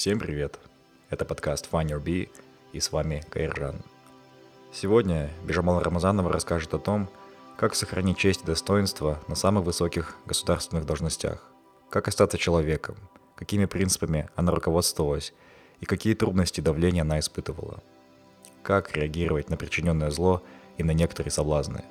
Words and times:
Всем 0.00 0.18
привет! 0.18 0.58
Это 1.10 1.26
подкаст 1.26 1.68
Find 1.70 1.88
Your 1.88 2.02
Bee 2.02 2.30
и 2.72 2.80
с 2.80 2.90
вами 2.90 3.22
Кайржан. 3.28 3.82
Сегодня 4.72 5.28
Бежамал 5.44 5.82
Рамазанова 5.82 6.32
расскажет 6.32 6.72
о 6.72 6.78
том, 6.78 7.10
как 7.58 7.74
сохранить 7.74 8.16
честь 8.16 8.40
и 8.42 8.46
достоинство 8.46 9.18
на 9.28 9.34
самых 9.34 9.64
высоких 9.64 10.16
государственных 10.24 10.86
должностях, 10.86 11.44
как 11.90 12.08
остаться 12.08 12.38
человеком, 12.38 12.96
какими 13.36 13.66
принципами 13.66 14.30
она 14.36 14.52
руководствовалась 14.52 15.34
и 15.80 15.84
какие 15.84 16.14
трудности 16.14 16.62
давления 16.62 17.02
она 17.02 17.18
испытывала, 17.18 17.82
как 18.62 18.96
реагировать 18.96 19.50
на 19.50 19.58
причиненное 19.58 20.10
зло 20.10 20.42
и 20.78 20.82
на 20.82 20.92
некоторые 20.92 21.30
соблазны. 21.30 21.84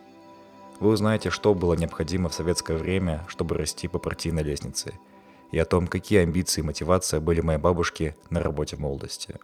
Вы 0.79 0.89
узнаете, 0.89 1.29
что 1.29 1.53
было 1.53 1.75
необходимо 1.75 2.29
в 2.29 2.33
советское 2.33 2.75
время, 2.75 3.23
чтобы 3.27 3.55
расти 3.55 3.87
по 3.87 3.99
партийной 3.99 4.41
лестнице– 4.41 4.95
и 5.51 5.59
о 5.59 5.65
том, 5.65 5.87
какие 5.87 6.19
амбиции 6.19 6.61
и 6.61 6.63
мотивация 6.63 7.19
были 7.19 7.41
моей 7.41 7.59
бабушки 7.59 8.15
на 8.29 8.41
работе 8.41 8.75
в 8.75 8.79
молодости. 8.79 9.35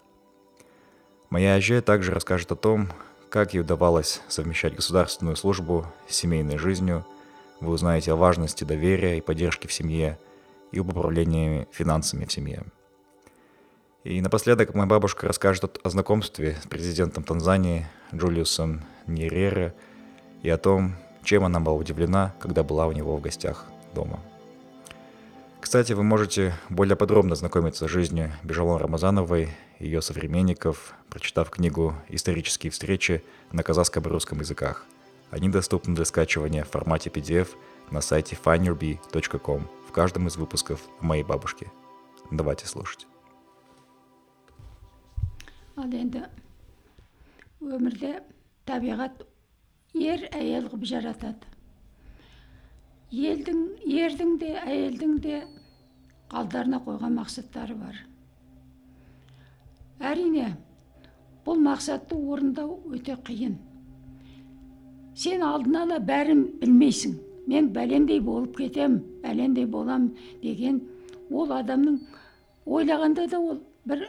Моя 1.30 1.56
Аже 1.56 1.82
также 1.82 2.12
расскажет 2.12 2.52
о 2.52 2.56
том, 2.56 2.90
как 3.30 3.54
ей 3.54 3.62
удавалось 3.62 4.22
совмещать 4.28 4.76
государственную 4.76 5.36
службу 5.36 5.86
с 6.08 6.16
семейной 6.16 6.58
жизнью. 6.58 7.06
Вы 7.60 7.74
узнаете 7.74 8.14
о 8.14 8.16
важности 8.16 8.64
доверия 8.64 9.18
и 9.18 9.22
поддержки 9.22 9.68
в 9.68 9.74
семье 9.74 10.18
и 10.72 10.80
об 10.80 10.90
управлении 10.90 11.68
финансами 11.72 12.26
в 12.26 12.32
семье. 12.32 12.64
И 14.04 14.22
напоследок 14.22 14.76
моя 14.76 14.86
бабушка 14.86 15.28
расскажет 15.28 15.80
о 15.84 15.90
знакомстве 15.90 16.58
с 16.64 16.68
президентом 16.68 17.24
Танзании 17.24 17.88
Джулиусом 18.14 18.84
Ньерере 19.08 19.74
и 20.44 20.50
о 20.50 20.58
том, 20.58 20.96
чем 21.24 21.44
она 21.44 21.60
была 21.60 21.76
удивлена, 21.76 22.36
когда 22.40 22.64
была 22.64 22.86
у 22.86 22.92
него 22.92 23.18
в 23.18 23.22
гостях 23.22 23.66
дома. 23.96 24.20
Кстати, 25.66 25.94
вы 25.94 26.04
можете 26.04 26.54
более 26.70 26.96
подробно 26.96 27.34
знакомиться 27.34 27.88
с 27.88 27.90
жизнью 27.92 28.32
Бежалон 28.44 28.80
Рамазановой 28.80 29.50
и 29.80 29.86
ее 29.86 30.04
современников, 30.04 30.94
прочитав 31.10 31.50
книгу 31.50 31.96
«Исторические 32.08 32.70
встречи» 32.70 33.24
на 33.52 33.64
казахском 33.64 34.04
и 34.04 34.08
русском 34.08 34.40
языках. 34.42 34.86
Они 35.32 35.50
доступны 35.50 35.96
для 35.96 36.06
скачивания 36.06 36.66
в 36.66 36.70
формате 36.70 37.10
PDF 37.10 37.48
на 37.90 38.02
сайте 38.02 38.38
findyourbe.com 38.46 39.68
в 39.90 39.92
каждом 39.92 40.28
из 40.28 40.38
выпусков 40.38 40.82
моей 41.02 41.24
бабушки. 41.24 41.72
Давайте 42.30 42.68
слушать. 42.68 43.08
ал 45.76 45.90
енді 45.90 46.22
өмірде 47.60 48.22
табиғат 48.70 49.26
ер 49.98 50.30
әйел 50.30 50.70
қылып 50.70 50.86
жаратады 50.86 51.55
елдің 53.12 53.62
ердің 53.86 54.38
де 54.42 54.56
әйелдің 54.66 55.20
де 55.22 55.44
алдарына 56.32 56.82
қойған 56.86 57.20
мақсаттары 57.20 57.76
бар. 57.78 58.00
Әрине 60.00 60.56
бұл 61.46 61.62
мақсатты 61.62 62.18
орындау 62.18 62.80
өте 62.92 63.16
қиын. 63.28 63.56
Сен 65.16 65.44
алдын 65.46 65.76
ала 65.84 66.00
бәрін 66.00 66.46
білмейсің. 66.62 67.16
Мен 67.48 67.70
бәлендей 67.70 68.20
болып 68.20 68.58
кетем 68.58 69.00
бәлендей 69.24 69.68
болам 69.70 70.10
деген 70.42 70.82
ол 71.30 71.52
адамның 71.54 72.00
ойлағанда 72.66 73.28
да 73.30 73.40
ол 73.40 73.60
бір 73.86 74.08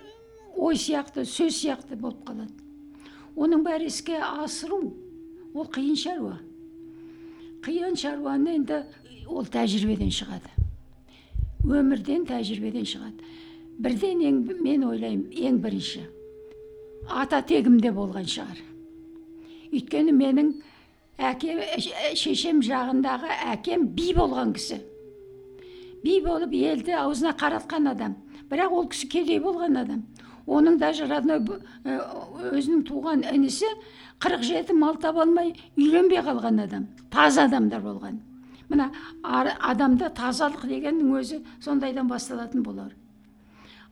ой 0.57 0.75
сияқты 0.75 1.27
сөз 1.29 1.53
сияқты 1.61 2.01
болып 2.01 2.25
қалады. 2.25 2.53
Оның 3.37 3.63
бәрі 3.67 3.91
іске 3.93 4.17
асыру 4.17 4.81
ол 5.55 5.69
қиын 5.69 5.97
шаруа. 5.97 6.39
Қиын 7.67 7.97
шаруаны 7.99 8.53
енді 8.61 8.77
ол 9.27 9.47
тәжірибеден 9.51 10.13
шығады 10.15 10.53
өмірден 11.67 12.23
тәжірибеден 12.29 12.87
шығады 12.87 13.33
бірден 13.83 14.23
ең, 14.23 14.37
мен 14.63 14.85
ойлаймын 14.87 15.33
ең 15.35 15.59
бірінші 15.65 16.05
ата 17.11 17.41
тегімде 17.51 17.91
болған 17.97 18.29
шығар 18.31 18.61
өйткені 19.73 20.15
менің 20.15 20.53
әке 21.19 21.57
шешем 22.15 22.63
жағындағы 22.63 23.35
әкем 23.57 23.89
би 23.99 24.13
болған 24.15 24.55
кісі 24.55 24.79
би 26.05 26.21
болып 26.23 26.55
елді 26.55 26.95
аузына 27.03 27.35
қаратқан 27.41 27.91
адам 27.97 28.15
бірақ 28.51 28.79
ол 28.79 28.87
кісі 28.95 29.11
кедей 29.11 29.43
болған 29.43 29.83
адам 29.83 30.07
оның 30.47 30.79
даже 30.79 31.07
родной 31.11 31.41
өзінің 32.55 32.85
туған 32.87 33.25
інісі 33.33 33.69
қырық 34.23 34.45
жеті 34.47 34.77
мал 34.79 34.97
таба 35.03 35.25
алмай 35.25 35.53
үйленбей 35.77 36.23
қалған 36.23 36.63
адам 36.65 36.87
таза 37.11 37.47
адамдар 37.51 37.83
болған. 37.83 38.21
Мына 38.71 38.91
адамда 39.23 40.11
тазалық 40.15 40.67
дегеннің 40.67 41.13
өзі 41.19 41.41
сондайдан 41.63 42.09
басталатын 42.09 42.63
болар. 42.63 42.95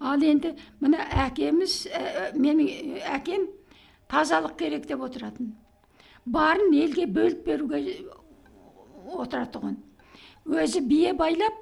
Ал 0.01 0.23
енді 0.23 0.55
мына 0.81 1.05
әкеміз 1.27 1.85
ә, 1.87 2.33
менің 2.35 2.99
әкем 3.15 3.47
тазалық 4.11 4.57
керек 4.59 4.87
деп 4.87 5.03
отыратын. 5.03 5.55
Барын 6.27 6.73
елге 6.75 7.07
бөліп 7.07 7.45
беруге 7.47 7.83
отыратұғын 9.15 9.77
өзі 10.45 10.81
бие 10.89 11.13
байлап 11.17 11.55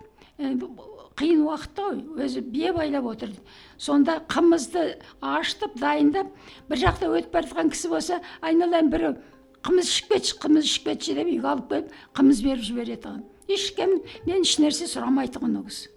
қиын 1.19 1.45
уақытта 1.47 1.91
өзі 2.25 2.45
бие 2.53 2.73
байлап 2.73 3.07
отыр 3.13 3.35
сонда 3.77 4.21
қымызды 4.29 4.99
ашытып 5.21 5.77
дайындап 5.81 6.33
бір 6.69 6.83
жақта 6.87 7.11
өтіп 7.11 7.33
бара 7.33 7.51
жатқан 7.51 7.73
кісі 7.75 7.93
болса 7.93 8.21
айналайын 8.41 8.91
біреу 8.93 9.19
қымыз 9.67 9.93
ішіп 9.93 10.17
кетші 10.17 10.41
қымыз 10.43 10.71
ішіп 10.71 10.89
кетші 10.91 11.19
деп 11.19 11.29
үйге 11.29 11.53
алып 11.53 11.69
келіп 11.71 11.93
қымыз 12.17 12.43
беріп 12.47 12.67
жібереді 12.71 13.21
ешкімнен 13.51 14.43
ешнәрсе 14.43 14.87
сұрамай 14.91 15.31
тұғын 15.33 15.59
ол 15.61 15.67
кісі. 15.67 15.91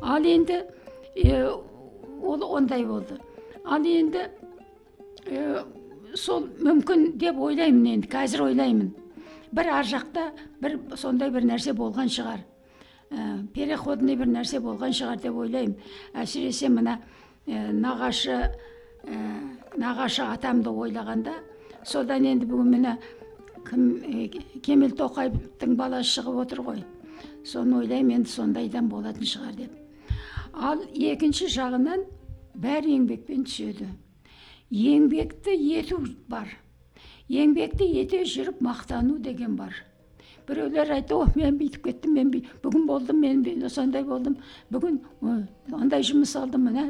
Ал 0.00 0.24
енді 0.24 0.60
ол 2.22 2.44
ондай 2.56 2.84
болды. 2.88 3.18
Ал 3.64 3.84
енді 3.84 4.26
сол 6.18 6.48
мүмкін 6.60 7.14
деп 7.20 7.38
ойлаймын 7.38 7.98
енді 7.98 8.10
қазір 8.12 8.48
ойлаймын. 8.48 8.92
Бір 9.54 9.70
ар 9.78 9.86
жақта 9.86 10.30
бір 10.62 10.78
сондай 10.96 11.30
бір 11.30 11.46
нәрсе 11.48 11.74
болған 11.76 12.10
шығар. 12.10 12.42
Ә, 13.14 13.46
переходный 13.54 14.16
бір 14.18 14.30
нәрсе 14.32 14.60
болған 14.60 14.94
шығар 14.94 15.20
деп 15.22 15.36
ойлаймын. 15.38 15.76
Әсіресе 16.14 16.70
мына 16.72 16.98
ә, 17.46 17.70
нағашы 17.72 18.38
ә, 18.40 19.18
нағашы 19.78 20.24
атамды 20.26 20.70
ойлағанда 20.70 21.36
содан 21.86 22.26
енді 22.26 22.48
бүгін 22.50 22.74
міне 22.74 22.96
кім 23.68 23.86
ә, 24.02 24.26
кемел 24.64 24.96
тоқаевтың 24.98 25.76
баласы 25.78 26.18
шығып 26.18 26.42
отыр 26.44 26.64
ғой. 26.66 26.84
Соны 27.44 27.82
ойлаймын 27.82 28.20
енді 28.20 28.30
сондайдан 28.30 28.88
болатын 28.88 29.28
шығар 29.28 29.56
деп. 29.58 29.72
Ал 30.54 30.82
екінші 30.94 31.48
жағынан 31.52 32.04
бәрі 32.54 32.98
еңбекпен 32.98 33.44
түседі. 33.46 33.88
Еңбекті 34.70 35.54
ету 35.78 36.00
бар. 36.28 36.48
Еңбекті 37.28 37.86
ете 38.00 38.24
жүріп 38.28 38.62
мақтану 38.64 39.18
деген 39.18 39.56
бар. 39.56 39.74
Біреулер 40.48 40.90
айтты 40.92 41.16
о 41.16 41.26
мен 41.34 41.56
бүйтіп 41.58 41.86
кеттім 41.88 42.14
мен 42.18 42.30
бүгін 42.62 42.86
болдым 42.86 43.20
мен 43.20 43.68
сондай 43.68 44.04
болдым 44.04 44.36
бүгін 44.70 44.98
андай 45.72 46.04
жұмыс 46.04 46.34
алдым 46.38 46.68
мына 46.68 46.88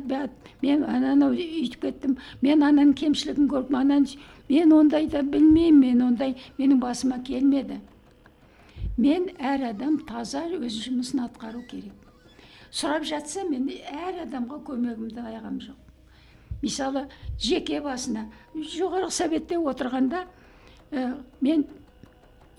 мен 0.62 0.84
ананы 0.84 1.30
үйтіп 1.30 1.80
кеттім 1.86 2.16
мен 2.42 2.62
ананың 2.62 2.94
кемшілігін 2.98 3.48
көрдім 3.52 3.78
ананы 3.80 4.18
мен 4.48 4.72
ондайды 4.72 5.22
білмеймін 5.22 5.80
мен 5.80 6.02
ондай 6.08 6.36
менің 6.58 6.80
басыма 6.82 7.20
келмеді 7.24 7.80
мен 8.96 9.30
әр 9.38 9.70
адам 9.70 10.00
таза 10.08 10.44
өз 10.50 10.80
жұмысын 10.86 11.24
атқару 11.28 11.62
керек 11.70 11.94
сұрап 12.74 13.06
жатса 13.06 13.46
мен 13.48 13.70
әр 13.90 14.24
адамға 14.26 14.60
көмегімді 14.66 15.22
аяғам 15.22 15.60
жоқ 15.62 16.62
мысалы 16.62 17.06
жеке 17.38 17.80
басына 17.84 18.28
жоғарғы 18.54 19.10
советте 19.14 19.58
отырғанда 19.58 20.24
ә, 20.90 21.22
мен 21.40 21.66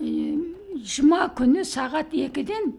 жұма 0.00 1.30
күні 1.36 1.64
сағат 1.64 2.12
екіден 2.12 2.74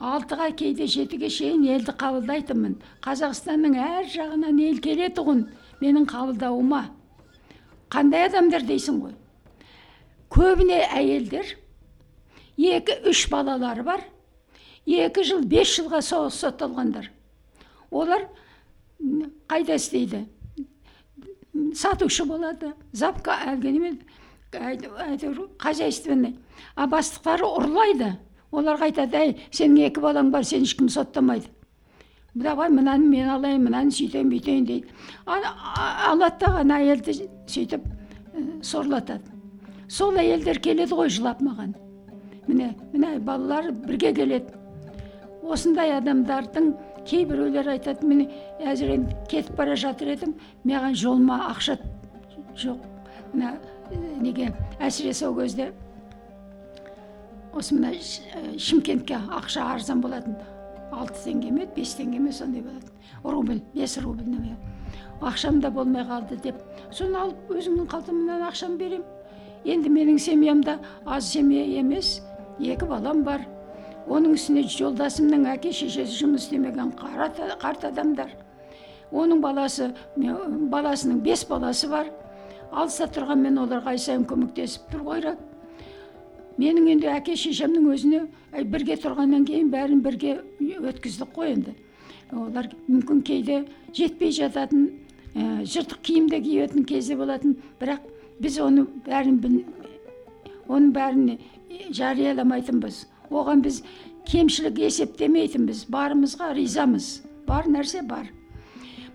алтыға 0.00 0.48
кейде 0.56 0.86
жетіге 0.88 1.28
шейін 1.28 1.66
елді 1.74 1.92
қабылдайтынмын 2.00 2.78
қазақстанның 3.04 3.76
әр 3.76 4.06
жағынан 4.08 4.60
ел 4.64 4.80
келетұғын 4.80 5.42
менің 5.82 6.06
қабылдауыма 6.08 6.86
қандай 7.92 8.30
адамдар 8.30 8.64
дейсің 8.64 9.02
ғой 9.04 9.12
көбіне 10.32 10.80
әйелдер 10.88 11.52
екі 12.56 12.96
үш 13.10 13.26
балалары 13.28 13.84
бар 13.84 14.06
екі 14.86 15.24
жыл 15.26 15.44
бес 15.44 15.76
жылға 15.76 16.00
соғыс 16.00 16.40
сотталғандар 16.46 17.10
олар 17.90 18.24
қайда 19.52 19.76
істейді 19.76 20.24
сатушы 21.76 22.24
болады 22.24 22.72
запка 22.92 23.36
әлгі 23.52 23.92
әйтеуір 24.58 25.46
хозяйственный 25.58 26.36
а 26.74 26.86
бастықтары 26.86 27.46
ұрлайды. 27.46 28.16
Оларға 28.50 28.90
айтады 28.90 29.16
әй 29.16 29.34
сенің 29.54 29.86
екі 29.86 30.02
балаң 30.02 30.32
бар 30.34 30.44
сені 30.44 30.66
ешкім 30.66 30.88
соттамайды 30.90 31.46
давай 32.34 32.68
мынаны 32.70 33.06
мен 33.06 33.28
алайын 33.28 33.64
мынаны 33.64 33.90
сөйтейін 33.90 34.30
бүйтейін 34.30 34.66
дейді. 34.66 34.88
Алады 35.26 36.38
да 36.40 36.52
ана 36.60 36.78
әйелді 36.78 37.14
сөйтіп 37.50 37.86
сорлатады. 38.62 39.24
Сол 39.88 40.18
әйелдер 40.18 40.60
келеді 40.62 40.94
ғой 40.94 41.10
жылап 41.10 41.42
маған. 41.42 41.74
Міне 42.46 42.74
міне 42.92 43.18
балалар 43.18 43.72
бірге 43.72 44.12
келеді 44.14 44.54
осындай 45.42 45.96
адамдардың 45.96 46.72
кейбіреулер 47.08 47.72
айтады 47.74 48.06
міне 48.06 48.28
әзір 48.62 48.94
енді 48.94 49.16
кетіп 49.30 49.56
бара 49.58 49.76
жатыр 49.76 50.14
едім 50.14 50.36
маған 50.64 50.94
жолыма 50.94 51.40
ақша 51.50 51.78
жоқ 52.60 52.89
мына 53.32 53.56
неге 54.20 54.52
әсіресе 54.78 55.28
ол 55.28 55.36
кезде 55.40 55.72
осы 57.52 57.74
мына 57.74 57.92
шымкентке 58.58 59.20
ақша 59.40 59.66
арзан 59.74 60.00
болатын 60.00 60.36
алты 60.92 61.24
теңге 61.24 61.52
ме 61.52 61.68
бес 61.76 61.94
теңге 61.98 62.20
ме 62.20 62.32
сондай 62.32 62.62
болатын 62.62 62.90
рубль 63.24 63.62
бес 63.74 63.98
рубль 63.98 64.24
ақшам 65.20 65.60
да 65.60 65.70
болмай 65.70 66.04
қалды 66.08 66.36
деп 66.42 66.60
соны 66.90 67.18
алып 67.18 67.50
өзімнің 67.52 67.88
қалтамнан 67.90 68.46
ақшамды 68.48 68.78
беремін 68.84 69.04
енді 69.64 69.90
менің 69.92 70.18
семьямда 70.18 70.78
аз 71.04 71.28
семья 71.32 71.64
емес 71.80 72.20
екі 72.58 72.88
балам 72.88 73.22
бар 73.24 73.44
оның 74.08 74.34
үстіне 74.38 74.64
жолдасымның 74.64 75.44
әке 75.52 75.72
шешесі 75.76 76.22
жұмыс 76.22 76.46
істемеген 76.48 76.94
қарт 76.96 77.84
адамдар 77.90 78.32
оның 79.12 79.42
баласы 79.44 79.90
баласының 80.16 81.20
бес 81.26 81.44
баласы 81.44 81.90
бар 81.92 82.08
алыста 82.70 83.08
тұрғанмен 83.10 83.58
оларға 83.60 83.94
ай 83.94 83.98
сайын 83.98 84.26
көмектесіп 84.30 84.90
тұру 84.92 85.14
керек 85.14 85.46
менің 86.60 86.88
енді 86.94 87.08
әке 87.10 87.36
шешемнің 87.38 87.86
өзіне 87.94 88.20
әй, 88.52 88.64
бірге 88.68 88.96
тұрғаннан 89.00 89.46
кейін 89.48 89.70
бәрін 89.72 90.02
бірге 90.04 90.40
өткіздік 90.60 91.32
қой 91.36 91.54
енді. 91.54 91.74
Олар 92.36 92.68
мүмкін 92.88 93.22
кейде 93.26 93.62
жетпей 93.96 94.32
жататын 94.34 94.90
ә, 95.34 95.62
жыртық 95.64 96.02
киімде 96.06 96.40
киетін 96.44 96.84
кезде 96.84 97.16
болатын. 97.16 97.56
Бірақ 97.80 98.04
біз 98.42 98.58
оны 98.62 98.86
бәрін 99.06 99.38
біл, 99.42 99.56
оның 100.68 100.92
бәрін 100.94 101.38
жарияламайтынбыз. 101.96 103.06
Оған 103.30 103.64
біз 103.64 103.82
кемшілік 104.28 104.82
есептемейтінбіз. 104.84 105.86
Барымызға 105.90 106.52
ризамыз. 106.58 107.20
Бар 107.46 107.70
нәрсе 107.70 108.04
бар. 108.06 108.28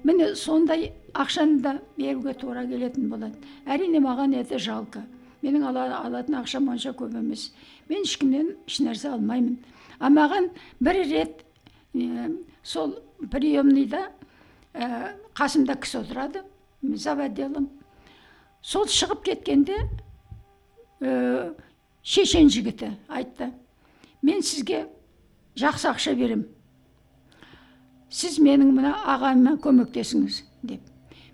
Міне 0.06 0.36
сондай 0.38 0.92
ақшаны 1.14 1.62
да 1.62 1.80
беруге 1.98 2.34
тура 2.38 2.66
келетін 2.70 3.10
болады. 3.10 3.38
Әрине 3.66 4.00
маған 4.04 4.36
это 4.38 4.60
жалко. 4.60 5.02
Менің 5.42 5.66
ала, 5.70 5.86
алатын 6.06 6.38
ақшам 6.42 6.70
онша 6.70 6.94
көп 6.94 7.18
емес. 7.18 7.52
Мен 7.90 8.06
ешкімнен 8.06 8.54
ешнәрсе 8.68 9.10
алмаймын. 9.16 9.58
А 10.00 10.10
маған 10.10 10.52
бір 10.80 11.02
рет 11.10 11.44
ә, 11.96 12.32
сол 12.64 12.98
приемныйда 13.32 14.10
ә, 14.74 15.14
қасымда 15.34 15.78
кісі 15.82 16.04
отырады 16.04 16.44
зав 16.96 17.22
отделом 17.26 17.70
сол 18.62 18.86
шығып 18.86 19.24
кеткенде 19.26 19.78
ә, 21.02 21.54
шешен 22.04 22.50
жігіті 22.50 22.94
айтты. 23.08 23.52
Мен 24.22 24.42
сізге 24.42 24.86
жақсы 25.58 25.90
ақша 25.94 26.16
беремін 26.18 26.50
сіз 28.16 28.38
менің 28.40 28.72
мына 28.76 28.94
ағама 29.12 29.58
көмектесіңіз 29.64 30.38
деп. 30.64 30.82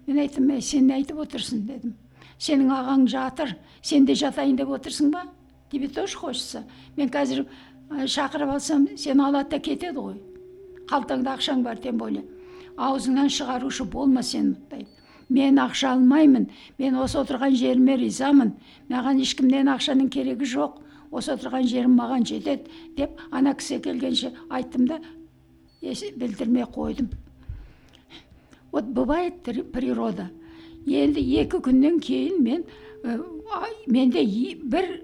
Мен 0.08 0.22
айттым 0.24 0.50
әй 0.56 0.64
сен 0.66 0.88
не 0.90 0.96
айтып 0.98 1.20
отырсың 1.22 1.66
дедім. 1.68 1.94
Сенің 2.42 2.72
ағаң 2.74 3.06
жатыр 3.12 3.54
сен 3.86 4.08
де 4.10 4.16
жатайын 4.18 4.58
деп 4.58 4.72
отырсың 4.74 5.12
ба? 5.14 5.28
Тебе 5.72 5.88
тоже 5.88 6.18
хочется. 6.18 6.64
Мен 6.98 7.10
қазір 7.10 7.46
шақырып 7.92 8.56
алсам 8.56 8.88
сені 8.98 9.28
алады 9.28 9.52
да 9.52 9.60
кетеді 9.60 10.00
ғой. 10.00 10.18
Қалтаңда 10.90 11.38
ақшаң 11.38 11.62
бар 11.64 11.78
тем 11.78 11.98
более. 11.98 12.26
Аузыңнан 12.78 13.30
шығарушы 13.30 13.86
болма 13.86 14.24
сен 14.24 14.56
дейді 14.72 14.90
мен 15.30 15.60
ақша 15.62 15.94
алмаймын. 15.94 16.50
Мен 16.80 16.98
осы 17.00 17.22
отырған 17.22 17.56
жеріме 17.56 17.96
ризамын. 18.02 18.56
Маған 18.90 19.22
ешкімнен 19.22 19.70
ақшаның 19.72 20.10
керегі 20.12 20.50
жоқ. 20.50 20.82
Осы 21.12 21.36
отырған 21.36 21.68
жерім 21.68 21.96
маған 22.00 22.26
жетеді 22.28 22.68
деп 22.98 23.22
ана 23.32 23.54
кісі 23.54 23.80
келгенше 23.86 24.34
айттым 24.50 24.88
да 24.88 25.00
білдірмей 25.82 26.64
қойдым. 26.64 27.10
Вот 28.72 28.86
бывает 28.86 29.42
природа. 29.44 30.30
Енді 30.88 31.22
екі 31.22 31.60
күннен 31.62 32.00
кейін 32.00 32.42
мен 32.44 32.64
ай, 33.04 33.74
менде 33.88 34.24
бір 34.64 35.04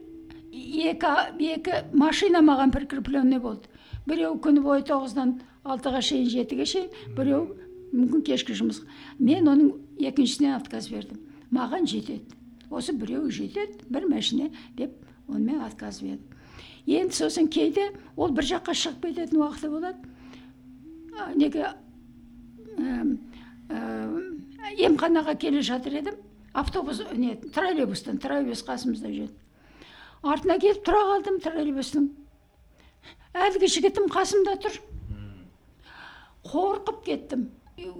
екі, 0.53 1.11
екі 1.53 1.83
машина 1.93 2.41
маған 2.41 2.71
прикрепленный 2.71 3.39
болды. 3.39 3.67
Біреу 4.07 4.37
күні 4.39 4.63
бойы 4.63 4.85
тоғыздан 4.87 5.41
алтыға 5.67 6.01
шейін 6.01 6.29
жетіге 6.31 6.65
шейін 6.65 6.89
біреу 7.17 7.57
мүмкін 7.91 8.23
кешкі 8.25 8.55
жұмыс. 8.57 8.81
Мен 9.19 9.49
оның 9.51 9.73
екіншісіне 9.99 10.55
отказ 10.55 10.87
бердім. 10.89 11.19
Маған 11.51 11.85
жетеді. 11.85 12.23
Осы 12.69 12.95
біреу 12.95 13.29
жетеді 13.29 13.83
бір 13.89 14.07
машина 14.09 14.49
деп 14.77 14.95
онымен 15.27 15.61
отказ 15.67 16.01
бердім. 16.01 16.23
Енді 16.87 17.13
сосын 17.13 17.51
кейде 17.51 17.91
ол 18.15 18.31
бір 18.31 18.47
жаққа 18.47 18.73
шығып 18.73 19.09
кететін 19.09 19.43
уақыты 19.43 19.69
болады. 19.69 20.16
Неге 21.35 21.73
емханаға 24.77 25.35
келе 25.39 25.61
жатыр 25.61 25.99
едім 26.01 26.23
автобус 26.57 27.01
не 27.13 27.35
троллейбустан 27.35 28.17
троллейбус 28.17 28.63
қасымызда 28.65 29.11
жүреді. 29.11 29.33
Артына 30.25 30.57
келіп 30.61 30.81
тұра 30.85 31.03
қалдым 31.11 31.37
троллейбустың. 31.43 32.07
Әлгі 33.37 33.69
жігітім 33.69 34.07
қасымда 34.09 34.55
тұр. 34.63 34.79
Қорқып 36.47 37.03
кеттім. 37.05 37.49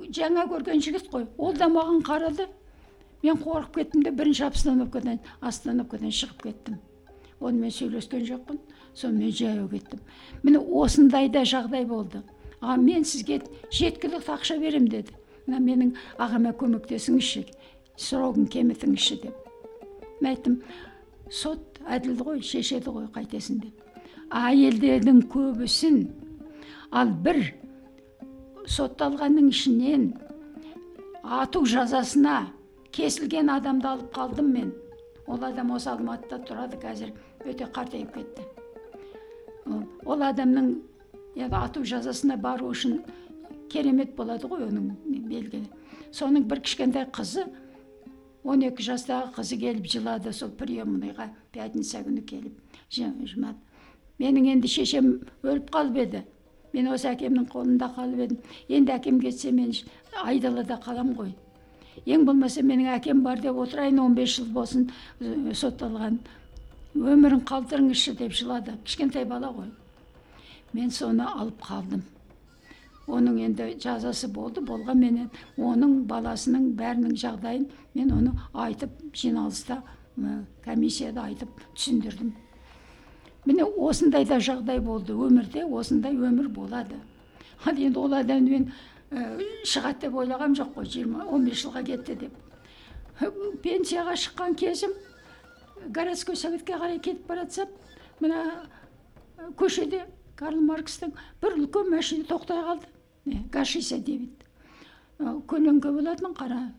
Жаңа 0.10 0.48
көрген 0.50 0.82
жігіт 0.82 1.12
қой. 1.12 1.28
Ол 1.38 1.54
да 1.54 1.70
маған 1.70 2.02
қарады. 2.08 2.48
Мен 3.22 3.38
қорқып 3.44 3.78
кеттім 3.82 4.08
де 4.08 4.12
бірінші 4.12 4.48
остановкадан 4.50 5.20
остановкадан 5.42 6.10
шығып 6.10 6.48
кеттім. 6.48 6.80
Онымен 7.40 7.70
сөйлескен 7.70 8.26
жоқпын 8.26 8.58
сонымен 8.98 9.32
жаяу 9.32 9.70
кеттім. 9.70 10.02
Міне 10.42 10.64
осындай 10.66 11.30
да 11.30 11.46
жағдай 11.46 11.86
болды. 11.86 12.24
А 12.60 12.76
мен 12.78 13.06
сізге 13.06 13.42
жеткілікті 13.72 14.32
ақша 14.32 14.60
беремін 14.60 14.90
деді. 14.92 15.14
Мына 15.48 15.60
менің 15.64 15.92
ағама 16.20 16.52
көмектесіңізші 16.60 17.46
срогын 17.96 18.48
кемітіңізші 18.52 19.20
деп. 19.24 19.36
Мен 20.22 20.34
айттым 20.34 20.58
сот 21.30 21.80
әділ 21.88 22.18
ғой 22.20 22.42
шешеді 22.44 22.92
ғой 22.92 23.08
қайтесің 23.16 23.62
деп. 23.64 23.84
Әйелдердің 24.34 25.22
көбісін 25.32 26.02
ал 26.92 27.14
бір 27.24 27.40
сотталғанның 28.68 29.48
ішінен 29.54 30.10
ату 31.24 31.64
жазасына 31.66 32.48
кесілген 32.92 33.54
адамды 33.54 33.88
алып 33.88 34.12
қалдым 34.16 34.52
мен. 34.52 34.74
Ол 35.28 35.44
адам 35.44 35.72
осы 35.76 35.92
алматыда 35.92 36.42
тұрады 36.48 36.80
қазір 36.82 37.14
өте 37.46 37.68
қартайып 37.72 38.14
кетті. 38.16 38.44
Ол- 40.06 40.24
адамның 40.24 40.76
енді 41.38 41.56
ату 41.62 41.84
жазасына 41.86 42.38
бару 42.42 42.72
үшін 42.74 43.00
керемет 43.72 44.16
болады 44.18 44.50
ғой 44.50 44.66
оның 44.68 44.92
белгілі 45.30 45.68
соның 46.12 46.48
бір 46.50 46.62
кішкентай 46.66 47.08
қызы 47.14 47.46
12 48.48 48.84
жастағы 48.90 49.34
қызы 49.36 49.60
келіп 49.62 49.88
жылады 49.92 50.34
сол 50.34 50.52
приемныйға 50.60 51.30
пятница 51.54 52.02
күні 52.06 52.24
келіп 52.32 52.54
менің 54.18 54.48
енді 54.54 54.70
шешем 54.72 55.10
өліп 55.44 55.68
қалып 55.74 56.00
еді 56.02 56.24
мен 56.74 56.88
осы 56.94 57.12
әкемнің 57.12 57.50
қолында 57.52 57.92
қалып 57.98 58.24
едім 58.26 58.40
енді 58.80 58.96
әкем 58.96 59.20
кетсе 59.22 59.52
мен 59.52 59.74
айдалада 60.24 60.80
қалам 60.82 61.12
ғой 61.20 61.36
ең 62.06 62.26
болмаса 62.26 62.64
менің 62.66 62.96
әкем 62.96 63.22
бар 63.26 63.42
деп 63.44 63.60
отырайын 63.62 64.00
15 64.02 64.38
жыл 64.38 64.50
болсын 64.56 64.88
сотталған 65.54 66.18
өмірін 66.98 67.44
қалдырыңызшы 67.52 68.16
деп 68.18 68.34
жылады 68.34 68.78
кішкентай 68.86 69.26
бала 69.30 69.52
ғой 69.54 69.70
мен 70.74 70.92
соны 70.92 71.26
алып 71.28 71.62
қалдым 71.64 72.04
оның 73.08 73.38
енді 73.46 73.68
жазасы 73.84 74.28
болды 74.28 74.62
болғанменен 74.68 75.30
оның 75.58 76.02
баласының 76.10 76.74
бәрінің 76.80 77.16
жағдайын 77.22 77.70
мен 77.96 78.12
оны 78.12 78.34
айтып 78.54 78.92
жиналыста 79.16 79.82
комиссияда 80.66 81.30
айтып 81.30 81.64
түсіндірдім 81.76 82.34
міне 83.48 83.64
осындай 83.64 84.26
да 84.28 84.42
жағдай 84.44 84.82
болды 84.84 85.16
өмірде 85.16 85.64
осындай 85.66 86.18
өмір 86.18 86.50
болады 86.52 87.00
ал 87.66 87.78
енді 87.78 88.00
ол 88.00 88.14
адамды 88.14 88.52
мен 88.52 88.72
ә, 89.12 89.40
шығады 89.64 90.08
деп 90.08 90.16
ойлағам 90.20 90.56
жоқ 90.58 90.74
қой 90.76 90.90
жиырма 90.92 91.26
он 91.32 91.46
бес 91.46 91.64
жылға 91.64 91.86
кетті 91.88 92.16
деп 92.26 92.34
пенсияға 93.64 94.18
шыққан 94.20 94.58
кезім 94.60 94.92
городской 95.88 96.36
советке 96.36 96.74
қарай 96.74 97.00
кетіп 97.00 97.28
бара 97.28 97.46
жатсам 97.46 97.72
мына 98.20 98.44
көшеде 99.58 100.04
карл 100.38 100.62
маркстың 100.62 101.14
бір 101.42 101.58
үлкен 101.58 101.90
машина 101.92 102.28
тоқтай 102.30 102.62
қалды. 102.64 102.88
Газ 103.52 103.68
шестьдесят 103.68 104.06
девять 104.06 104.46
көлеңке 105.20 105.92
болатын 105.92 106.34
қара. 106.38 106.72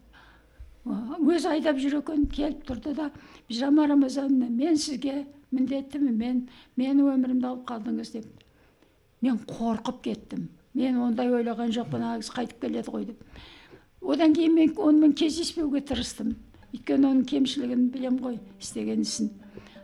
Ы, 0.86 0.94
өзі 1.20 1.50
айдап 1.52 1.76
жүр 1.76 1.98
екен 1.98 2.26
келіп 2.30 2.62
тұрды 2.68 2.94
да 2.94 3.10
бижама 3.48 3.86
рамазановна 3.86 4.48
мен 4.48 4.76
сізге 4.78 5.26
міндеттімін 5.50 6.16
мен 6.16 6.48
мені 6.76 7.02
өмірімді 7.02 7.46
алып 7.50 7.66
қалдыңыз 7.68 8.12
деп. 8.14 8.26
Мен 9.20 9.40
қорқып 9.48 10.02
кеттім. 10.04 10.48
Мен 10.74 11.00
ондай 11.02 11.28
ойлаған 11.28 11.72
жоқпын 11.74 12.04
кісі 12.20 12.34
қайтып 12.36 12.60
келеді 12.62 12.92
ғой 12.94 13.08
деп. 13.10 13.24
Одан 14.00 14.34
кейін 14.36 14.54
мен 14.54 14.76
онымен 14.76 15.12
кездеспеуге 15.18 15.80
тырыстым. 15.82 16.36
Өйткені 16.72 17.08
оның 17.08 17.24
кемшілігін 17.26 17.88
білем 17.90 18.20
ғой 18.22 18.38
істеген 18.60 19.02
ісін. 19.02 19.32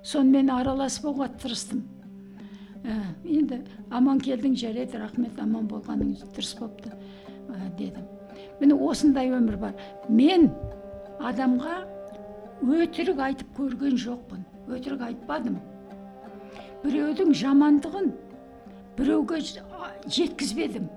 Сонымен 0.04 0.52
араласпауға 0.54 1.32
тырыстым. 1.42 1.82
Ә, 2.84 2.94
енді 3.24 3.60
аман 3.90 4.20
келдің 4.20 4.56
жарайды 4.60 5.00
рахмет 5.00 5.38
аман 5.40 5.68
болғаның 5.70 6.14
дұрыс 6.36 6.54
болыпты 6.58 6.92
ә, 6.92 7.70
дедім 7.78 8.04
міне 8.60 8.76
осындай 8.88 9.30
өмір 9.32 9.56
бар 9.60 9.74
мен 10.08 10.50
адамға 11.20 11.78
өтірік 12.64 13.22
айтып 13.28 13.56
көрген 13.58 13.96
жоқпын 14.00 14.44
өтірік 14.76 15.06
айтпадым 15.08 15.56
біреудің 16.84 17.32
жамандығын 17.40 18.12
біреуге 18.98 19.40
жеткізбедім 19.44 20.90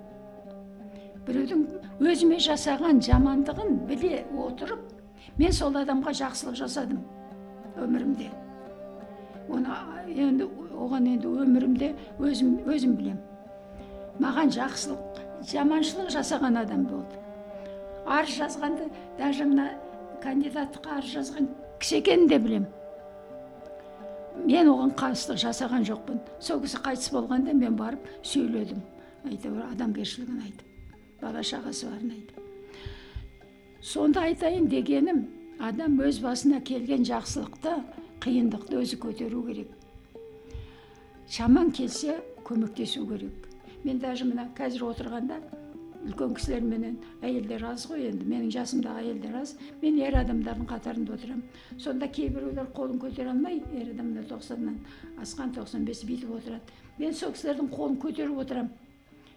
біреудің 1.27 1.63
өзіме 2.11 2.39
жасаған 2.43 3.01
жамандығын 3.07 3.79
біле 3.89 4.25
отырып 4.45 4.83
мен 5.39 5.55
сол 5.55 5.75
адамға 5.79 6.13
жақсылық 6.21 6.59
жасадым 6.61 7.01
өмірімде 7.79 8.29
оны 9.49 9.79
енді 10.13 10.47
оған 10.77 11.07
енді 11.13 11.31
өмірімде 11.43 11.91
өзім 12.19 12.53
өзім 12.69 12.95
білем 12.99 13.19
маған 14.23 14.53
жақсылық 14.55 15.21
жаманшылық 15.51 16.09
жасаған 16.13 16.61
адам 16.63 16.85
болды. 16.89 17.19
Арыз 18.05 18.37
жазғанды 18.39 18.87
даже 19.19 19.45
мына 19.45 19.67
кандидаттыққа 20.23 20.97
арыз 21.01 21.13
жазған 21.17 21.49
кісі 21.81 21.99
екенін 22.01 22.27
де 22.31 22.39
білем 22.39 22.65
мен 24.45 24.69
оған 24.71 24.93
қарсылық 24.97 25.41
жасаған 25.43 25.85
жоқпын. 25.89 26.21
Сол 26.39 26.61
кісі 26.63 26.81
қайтыс 26.85 27.11
болғанда 27.13 27.53
мен 27.53 27.75
барып 27.77 28.05
сөйледім. 28.23 28.81
Әйтеуір 29.27 29.71
адамгершілігін 29.73 30.43
айтып 30.45 31.21
бала 31.21 31.41
шағасы 31.43 31.89
барын 31.89 32.11
айтып 32.13 32.43
сонда 33.81 34.25
айтайын 34.27 34.67
дегенім 34.69 35.25
адам 35.63 35.97
өз 36.03 36.19
басына 36.23 36.61
келген 36.65 37.05
жақсылықты 37.07 37.73
қиындықты 38.23 38.81
өзі 38.81 38.99
көтеру 39.01 39.43
керек. 39.47 39.69
Шаман 41.29 41.71
келсе 41.71 42.21
көмектесу 42.45 43.05
керек. 43.07 43.47
Мен 43.83 43.99
даже 43.99 44.25
мына 44.25 44.47
қазір 44.55 44.85
отырғанда 44.87 45.41
үлкен 46.07 46.33
кісілерменен 46.37 46.95
әйелдер 47.21 47.65
аз 47.67 47.83
ғой 47.89 48.07
енді 48.07 48.25
менің 48.25 48.51
жасымдағы 48.55 49.01
әйелдер 49.03 49.35
аз. 49.41 49.55
Мен 49.81 49.97
ер 49.99 50.15
адамдардың 50.21 50.67
қатарында 50.69 51.17
отырамын 51.17 51.43
сонда 51.77 52.07
кейбіреулер 52.07 52.69
қолын 52.75 53.01
көтере 53.01 53.33
алмай 53.33 53.59
ер 53.75 53.91
адамдар 53.91 54.27
тоқсаннан 54.29 54.77
асқан 55.21 55.51
тоқсан 55.55 55.83
бес 55.83 56.05
бүйтіп 56.07 56.31
отырады. 56.37 56.61
Мен 56.97 57.13
сол 57.13 57.33
кісілердің 57.35 57.71
қолын 57.75 57.99
көтеріп 57.99 58.39
отырамын 58.43 58.71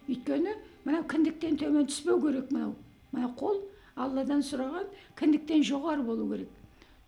өйткені 0.07 0.55
мынау 0.85 1.03
кіндіктен 1.11 1.59
төмен 1.59 1.89
түспеу 1.91 2.21
керек 2.23 2.51
мынау. 2.51 2.75
Мына 3.11 3.33
қол 3.35 3.59
алладан 3.95 4.39
сұраған 4.39 4.87
кіндіктен 5.19 5.67
жоғары 5.67 6.05
болу 6.07 6.29
керек. 6.31 6.47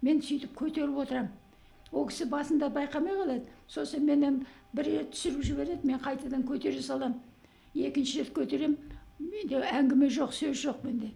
Мен 0.01 0.19
сөйтіп 0.19 0.57
көтеріп 0.59 0.99
отырамын 1.05 1.31
ол 1.93 2.07
кісі 2.09 2.25
басында 2.25 2.67
байқамай 2.73 3.15
қалады. 3.15 3.47
Сосын 3.67 4.03
менен 4.05 4.43
бір 4.73 4.89
рет 4.89 5.13
түсіріп 5.13 5.43
жібереді 5.47 5.87
мен 5.87 6.01
қайтадан 6.01 6.43
көтере 6.47 6.81
саламын 6.81 7.19
екінші 7.75 8.23
рет 8.23 8.33
көтеремін 8.35 8.77
менде 9.19 9.61
әңгіме 9.69 10.09
жоқ 10.13 10.33
сөз 10.33 10.57
жоқ 10.65 10.83
менде. 10.85 11.11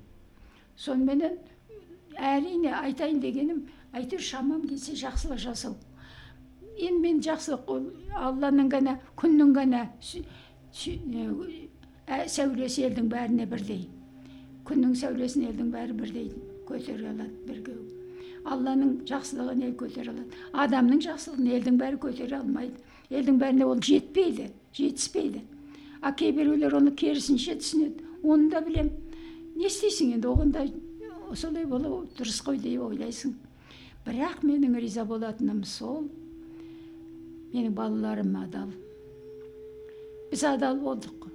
Соныменен 0.77 1.37
әрине 2.17 2.73
айтайын 2.77 3.19
дегенім 3.21 3.65
әйтеуір 3.93 4.23
шамам 4.23 4.63
келсе 4.69 4.93
жақсылық 4.97 5.41
жасау. 5.41 5.75
Енді 6.77 7.01
мен 7.01 7.21
жақсылық 7.25 7.69
ол 7.73 7.91
алланың 8.29 8.69
ғана 8.73 8.97
күннің 9.17 9.53
ғана 9.57 9.85
ә, 12.07 12.25
сәулесі 12.29 12.85
елдің 12.87 13.09
бәріне 13.11 13.45
бірдей 13.49 13.87
күннің 14.67 14.95
сәулесін 14.99 15.47
елдің 15.47 15.69
бәрі 15.71 15.95
бірдей 15.95 16.27
көтере 16.67 17.07
алады 17.07 17.29
бірге 17.47 17.75
алланың 18.47 18.93
жақсылығын 19.07 19.63
ел 19.63 19.73
көтере 19.79 20.11
алады. 20.11 20.41
Адамның 20.63 21.01
жақсылығын 21.05 21.49
елдің 21.57 21.79
бәрі 21.79 21.99
көтере 22.03 22.37
алмайды. 22.37 22.79
Елдің 23.09 23.39
бәріне 23.41 23.65
ол 23.65 23.81
жетпейді 23.81 24.51
жетіспейді. 24.77 25.41
А 26.01 26.11
кейбіреулер 26.13 26.75
оны 26.77 26.93
керісінше 26.95 27.57
түсінеді. 27.61 28.03
Оны 28.23 28.49
да 28.51 28.61
білем 28.61 28.91
не 29.55 29.67
істейсің 29.69 30.17
енді 30.17 30.29
оған 30.29 30.53
да 30.53 30.65
солай 31.35 31.65
болу 31.65 32.05
дұрыс 32.17 32.41
қой 32.45 32.59
деп 32.61 32.83
ойлайсың. 32.89 33.33
Бірақ 34.05 34.43
менің 34.45 34.77
риза 34.79 35.05
болатыным 35.05 35.63
сол 35.65 36.05
менің 37.53 37.73
балаларым 37.75 38.35
адал. 38.39 38.71
Біз 40.31 40.43
адал 40.43 40.79
болдық. 40.83 41.27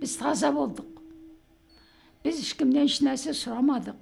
Біз 0.00 0.16
таза 0.16 0.52
болдық. 0.54 0.88
Біз 2.24 2.40
ешкімнен 2.42 2.88
ешнәрсе 2.88 3.34
сұрамадық. 3.36 3.98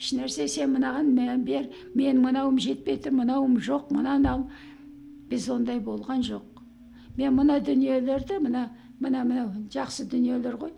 Ешнәрсе 0.00 0.48
сен 0.48 0.74
мынаған 0.76 1.44
бер 1.44 1.68
мен 1.94 2.20
мынауым 2.20 2.58
жетпей 2.60 2.98
тұр 3.00 3.16
мынауым 3.20 3.56
жоқ 3.60 3.92
мынаны 3.94 4.28
ал. 4.28 4.48
Біз 5.30 5.48
ондай 5.50 5.80
болған 5.80 6.22
жоқ. 6.26 6.44
Мен 7.16 7.34
мына 7.36 7.60
дүниелерді 7.60 8.40
мына 8.44 8.68
мына 9.00 9.24
мынау 9.24 9.48
жақсы 9.72 10.06
дүниелер 10.10 10.58
ғой. 10.60 10.72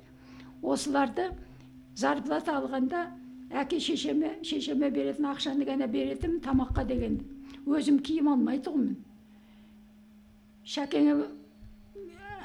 Осыларды 0.63 1.31
зарплата 1.95 2.57
алғанда 2.59 3.09
әке 3.51 3.81
шешеме 3.81 4.37
шешеме 4.43 4.91
беретін 4.91 5.31
ақшаны 5.33 5.67
ғана 5.67 5.87
беретінмін 5.87 6.41
тамаққа 6.45 6.87
деген. 6.87 7.21
Өзім 7.67 8.01
киім 8.03 8.33
алмай 8.33 8.63
тұғынмын 8.65 8.97
шәкеңе 10.69 11.15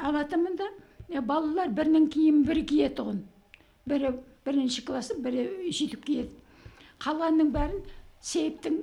алатынмын 0.08 0.56
да 0.60 0.70
балалар 1.28 1.72
бірінің 1.76 2.08
киімін 2.14 2.46
бірі 2.48 2.64
кие 2.70 2.90
тұғын 2.98 3.20
бірі 3.90 4.14
бірінші 4.46 4.84
классы 4.88 5.18
бірі 5.20 5.44
сөйтіп 5.72 6.06
киеді. 6.08 6.30
Қалғанның 7.04 7.52
бәрін 7.52 7.82
сейіптің 8.24 8.80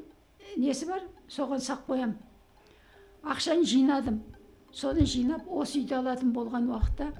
несі 0.61 0.89
бар? 0.91 1.07
Соған 1.31 1.63
сақ 1.65 1.87
қоямын 1.89 2.17
ақшаны 3.23 3.65
жинадым. 3.65 4.23
Соны 4.73 5.07
жинап 5.07 5.49
осы 5.49 5.81
үйді 5.81 5.97
алатын 5.99 6.33
болған 6.33 6.69
уақытта 6.71 7.11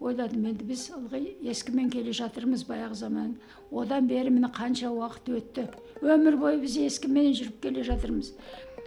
ойладым 0.00 0.46
енді 0.50 0.66
біз 0.68 0.84
ылғи 0.94 1.34
ескімен 1.50 1.90
келе 1.90 2.12
жатырмыз 2.14 2.64
баяғы 2.68 2.98
заман. 3.00 3.34
Одан 3.70 4.06
бері 4.06 4.30
міне 4.30 4.50
қанша 4.54 4.92
уақыт 4.92 5.30
өтті. 5.38 5.66
Өмір 6.02 6.38
бойы 6.38 6.60
біз 6.62 6.76
ескімен 6.84 7.32
жүріп 7.34 7.60
келе 7.62 7.84
жатырмыз. 7.88 8.32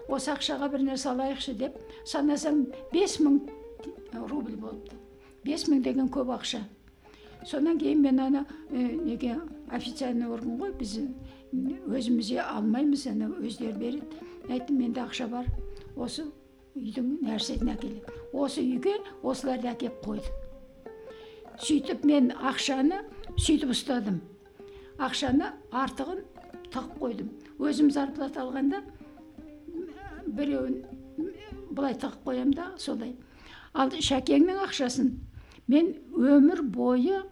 Осы 0.07 0.31
ақшаға 0.31 0.69
бір 0.71 0.85
нәрсе 0.87 1.11
алайықшы 1.11 1.57
деп 1.59 1.75
санасам 2.05 2.65
бес 2.93 3.17
мың 3.19 3.41
рубль 4.13 4.55
болыпты. 4.55 4.95
Бес 5.43 5.67
мың 5.67 5.83
деген 5.83 6.07
көп 6.07 6.31
ақша. 6.37 6.63
Содан 7.45 7.77
кейін 7.79 8.01
мен 8.01 8.19
ана 8.19 8.45
неге 8.71 9.37
официальный 9.69 10.27
орган 10.27 10.57
ғой 10.59 10.73
біз 10.79 10.97
өзіміз 11.87 12.31
алмаймыз 12.43 13.07
ана 13.11 13.29
өздері 13.39 13.77
береді 13.77 14.25
айттым 14.49 14.79
менде 14.81 15.01
ақша 15.03 15.27
бар 15.31 15.47
осы 15.95 16.25
үйдің 16.81 17.11
нәрсесін 17.25 17.71
әкеледі. 17.73 18.15
Осы 18.33 18.61
үйге 18.63 18.95
осыларды 19.23 19.69
әкеліп 19.71 20.01
қойды. 20.05 20.33
Сөйтіп 21.57 22.05
мен 22.05 22.31
ақшаны 22.35 23.01
сөйтіп 23.37 23.73
ұстадым. 23.73 24.19
Ақшаны 25.01 25.51
артығын 25.71 26.23
тығып 26.73 26.99
қойдым. 27.01 27.31
Өзім 27.57 27.89
зарплата 27.93 28.43
алғанда 28.43 28.83
біреуін 30.27 30.81
былай 31.71 31.97
тығып 31.97 32.23
қоямын 32.25 32.55
да 32.57 32.69
солай. 32.81 33.15
Ал 33.73 33.89
шәкеңнің 33.89 34.61
ақшасын 34.67 35.13
мен 35.67 35.93
өмір 36.13 36.63
бойы 36.63 37.23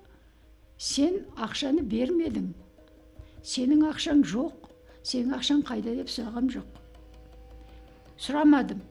сен 0.78 1.24
ақшаны 1.38 1.86
бермедің. 1.90 2.52
Сенің 3.46 3.86
ақшаң 3.92 4.26
жоқ 4.26 4.66
сенің 5.06 5.38
ақшаң 5.38 5.62
қайда 5.68 5.94
деп 6.00 6.10
сұрағам 6.10 6.50
жоқ. 6.50 6.66
Сұрамадым. 8.18 8.82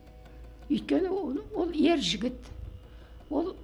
Өйткені 0.71 1.09
ол, 1.09 1.39
ол 1.55 1.71
ер 1.75 2.01
жігіт 2.01 2.51
ол 3.31 3.55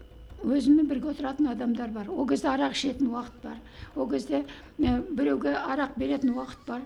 өзімен 0.45 0.88
бірге 0.88 1.12
отыратын 1.12 1.50
адамдар 1.52 1.90
бар 1.92 2.11
ол 2.11 2.26
кезде 2.28 2.49
арақ 2.49 2.73
ішетін 2.76 3.11
уақыт 3.12 3.42
бар 3.42 3.59
ол 3.95 4.09
кезде 4.09 4.45
ә, 4.78 5.00
біреуге 5.11 5.54
арақ 5.54 5.97
беретін 5.97 6.35
уақыт 6.35 6.64
бар 6.66 6.83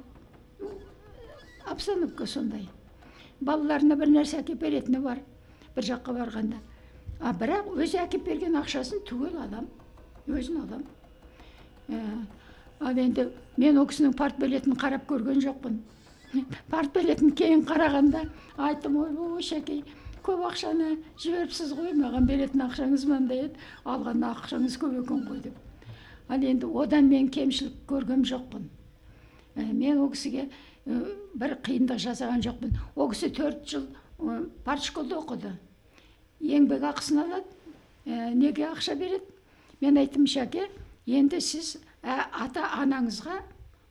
обстановка 1.67 2.27
сондай 2.27 2.69
балаларына 3.41 3.97
бір 3.97 4.11
нәрсе 4.11 4.41
әкеліп 4.43 4.61
беретіні 4.67 5.01
бар 5.05 5.23
бір 5.77 5.89
жаққа 5.91 6.17
барғанда 6.19 6.61
а 7.21 7.33
бірақ 7.33 7.71
өзі 7.75 8.03
әкеліп 8.03 8.27
берген 8.27 8.59
ақшасын 8.61 9.05
түгел 9.09 9.39
алам 9.47 9.69
өзін 10.27 10.63
алам 10.65 10.85
ә, 11.89 12.01
ал 12.81 12.99
енді 12.99 13.29
мен 13.57 13.79
ол 13.79 13.87
кісінің 13.87 14.17
партбилетін 14.19 14.79
қарап 14.81 15.07
көрген 15.11 15.43
жоқпын 15.45 15.79
партбилетін 16.71 17.35
кейін 17.39 17.63
қарағанда 17.69 18.27
айттым 18.59 18.97
ойбой 19.05 19.43
шәке 19.47 19.83
көп 20.25 20.45
ақшаны 20.49 20.95
жіберіпсіз 21.21 21.75
ғой 21.77 21.93
маған 21.99 22.27
беретін 22.29 22.65
ақшаңыз 22.65 23.05
мынандай 23.09 23.43
еді 23.45 23.67
алған 23.85 24.25
ақшаңыз 24.31 24.79
көп 24.81 24.97
екен 25.03 25.25
ғой 25.29 25.43
деп. 25.45 25.59
Ал 26.29 26.41
енді 26.41 26.71
одан 26.81 27.11
мен 27.11 27.29
кемшілік 27.29 27.85
көрген 27.89 28.25
жоқпын. 28.25 28.65
Ә, 29.57 29.67
мен 29.73 30.01
ол 30.01 30.09
кісіге 30.15 30.47
ә, 30.49 31.03
бір 31.37 31.59
қиындық 31.67 32.01
жасаған 32.07 32.41
жоқпын. 32.47 32.73
Ол 32.97 33.11
кісі 33.13 33.31
төрт 33.37 33.69
жыл 33.69 33.85
ә, 34.19 34.49
партшколда 34.65 35.21
оқыды. 35.21 35.53
Еңбек 36.41 36.89
ақысын 36.89 37.21
алады 37.27 37.45
ә, 38.07 38.33
неге 38.33 38.65
ақша 38.71 38.97
береді? 38.97 39.29
Мен 39.83 40.01
айттым 40.01 40.25
шәке 40.25 40.71
енді 41.05 41.43
сіз 41.45 41.77
ә, 42.01 42.25
ата 42.33 42.71
анаңызға 42.81 43.43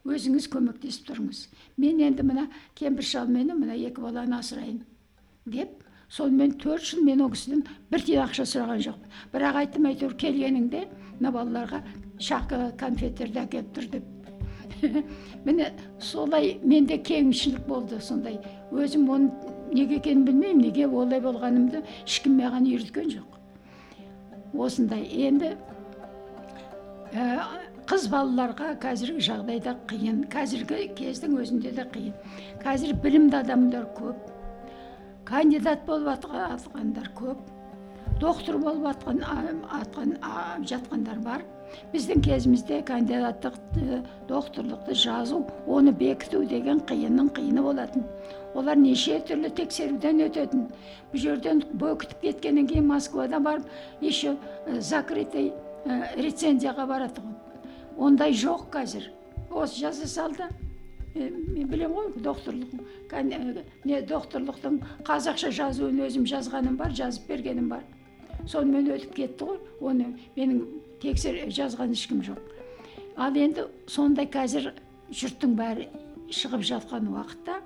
өзіңіз 0.09 0.49
көмектесіп 0.49 1.11
тұрыңыз. 1.11 1.45
Мен 1.77 2.01
енді 2.01 2.25
мына 2.25 2.49
кемпір 2.75 3.05
шалменен 3.05 3.61
мына 3.61 3.77
екі 3.77 4.01
баланы 4.01 4.39
асырайын 4.41 4.81
деп 5.45 5.82
сонымен 6.13 6.57
төрт 6.61 6.85
жыл 6.85 7.03
мен 7.03 7.21
ол 7.25 7.31
кісіден 7.33 7.63
бір 7.91 8.03
тиын 8.05 8.23
ақша 8.27 8.45
сұраған 8.45 8.81
жоқпын. 8.85 9.13
Бірақ 9.33 9.59
айттым 9.63 9.87
әйтеуір 9.89 10.13
келгеніңде 10.21 10.83
мына 11.19 11.31
балаларға 11.33 11.79
шақы 12.21 12.59
конфеттерді 12.77 13.41
әкеліп 13.41 13.71
тұр 13.73 13.87
деп. 13.95 14.09
Міне 15.47 15.71
солай 15.99 16.59
менде 16.63 16.99
кеңшілік 17.01 17.65
болды 17.67 17.99
сондай. 18.01 18.37
Өзім 18.71 19.09
оны 19.09 19.53
неге 19.73 19.97
екенін 19.97 20.25
білмеймін 20.27 20.67
неге 20.67 20.87
олай 20.87 21.21
болғанымды 21.23 21.81
ешкім 22.05 22.37
маған 22.41 22.69
үйреткен 22.69 23.09
жоқ. 23.15 23.39
Осындай. 24.53 25.07
Енді 25.27 25.55
ә, 27.13 27.41
қыз 27.89 28.05
балаларға 28.13 28.75
қазіргі 28.83 29.25
жағдайда 29.31 29.75
қиын. 29.89 30.27
Қазіргі 30.33 30.91
кездің 30.99 31.39
өзінде 31.41 31.73
де 31.73 31.87
қиын. 31.95 32.13
Қазір 32.61 32.93
білімді 33.01 33.41
адамдар 33.41 33.89
көп. 33.97 34.32
Кандидат 35.25 35.85
болып 35.87 36.23
жатқандар 36.23 37.09
көп. 37.17 37.37
Доктор 38.19 38.57
болып 38.61 38.85
атқан, 38.91 39.23
атқан, 39.71 40.15
жатқандар 40.69 41.19
бар. 41.23 41.43
Біздің 41.93 42.21
кезімізде 42.21 42.81
кандидаттық 42.85 43.55
докторлықты 44.29 44.93
жазу 44.93 45.41
оны 45.67 45.91
бекіту 45.91 46.43
деген 46.45 46.83
қиынның 46.85 47.31
қиыны 47.33 47.63
болатын. 47.65 48.05
Олар 48.53 48.77
неше 48.77 49.17
түрлі 49.27 49.49
тексеруден 49.57 50.21
өтетін. 50.27 50.67
Бұл 51.11 51.23
жерден 51.25 51.63
бекітіп 51.73 52.21
кеткеннен 52.21 52.67
кейін 52.69 52.87
москвада 52.91 53.39
барып 53.39 53.65
еще 54.01 54.35
закрытый 54.79 55.53
рецензияға 56.15 56.85
барады 56.87 57.25
ондай 57.97 58.33
жоқ 58.33 58.69
қазір. 58.73 59.09
Осы 59.49 59.79
жаза 59.81 60.07
салды. 60.07 60.47
Мен 61.15 61.67
білемін 61.69 61.93
ғой 61.95 62.23
докторлық 62.25 63.63
не 63.85 64.01
докторлықтың 64.01 64.79
қазақша 65.07 65.51
жазуын 65.53 66.01
өзім 66.07 66.25
жазғаным 66.29 66.77
бар 66.77 66.93
жазып 66.95 67.27
бергенім 67.29 67.69
бар. 67.69 67.83
Сонымен 68.47 68.89
өтіп 68.95 69.13
кетті 69.15 69.45
ғой 69.45 69.59
оны 69.79 70.13
менің 70.35 70.63
тексер 71.01 71.37
жазған 71.49 71.93
ешкім 71.93 72.23
жоқ. 72.25 72.39
Ал 73.15 73.35
енді 73.37 73.67
сондай 73.87 74.25
қазір 74.25 74.73
жұрттың 75.13 75.53
бәрі 75.59 75.87
шығып 76.33 76.65
жатқан 76.65 77.11
уақытта 77.13 77.59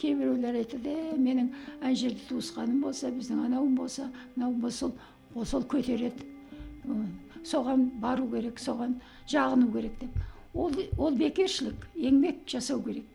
кейбіреулер 0.00 0.56
айтады 0.62 0.90
е 0.90 1.16
менің 1.18 1.50
ана 1.80 1.94
жерде 1.94 2.24
туысқаным 2.28 2.80
болса 2.82 3.10
біздің 3.12 3.44
анауым 3.46 3.74
болса 3.76 4.08
мынауым 4.36 4.60
болса 4.60 4.88
сол 4.88 5.44
сол 5.44 5.66
көтереді. 5.68 6.24
Соған 7.44 7.90
бару 8.00 8.26
керек 8.32 8.58
соған 8.58 8.96
жағыну 9.28 9.70
керек 9.72 9.98
деп. 10.00 10.16
Ол, 10.54 10.72
ол 10.98 11.16
бекершілік 11.18 11.86
еңбек 11.98 12.46
жасау 12.48 12.82
керек. 12.84 13.06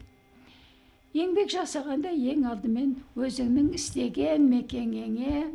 Еңбек 1.16 1.50
жасағанда 1.50 2.12
ең 2.14 2.46
алдымен 2.52 2.92
өзіңнің 3.18 3.72
істеген 3.80 4.46
мекенеңе 4.52 5.48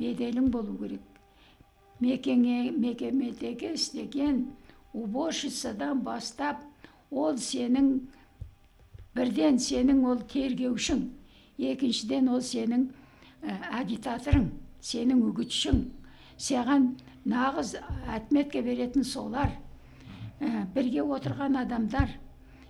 беделің 0.00 0.48
болу 0.50 0.74
керек. 0.80 1.04
Мекеңе 2.00 2.72
мекемедегі 2.72 3.74
істеген 3.76 4.46
уборщицадан 4.92 6.02
бастап 6.04 6.64
ол 7.10 7.38
сенің 7.38 7.92
бірден 9.16 9.60
сенің 9.62 10.02
ол 10.10 10.24
тергеушің 10.32 11.06
екіншіден 11.70 12.28
ол 12.28 12.42
сенің 12.44 12.88
ә, 13.42 13.54
агитаторың 13.80 14.50
сенің 14.82 15.22
үгітшің. 15.30 15.84
Саған 16.36 16.90
нағыз 17.24 17.76
отметка 18.12 18.60
беретін 18.60 19.04
солар 19.04 19.54
ә, 20.40 20.66
бірге 20.74 21.02
отырған 21.02 21.58
адамдар 21.62 22.10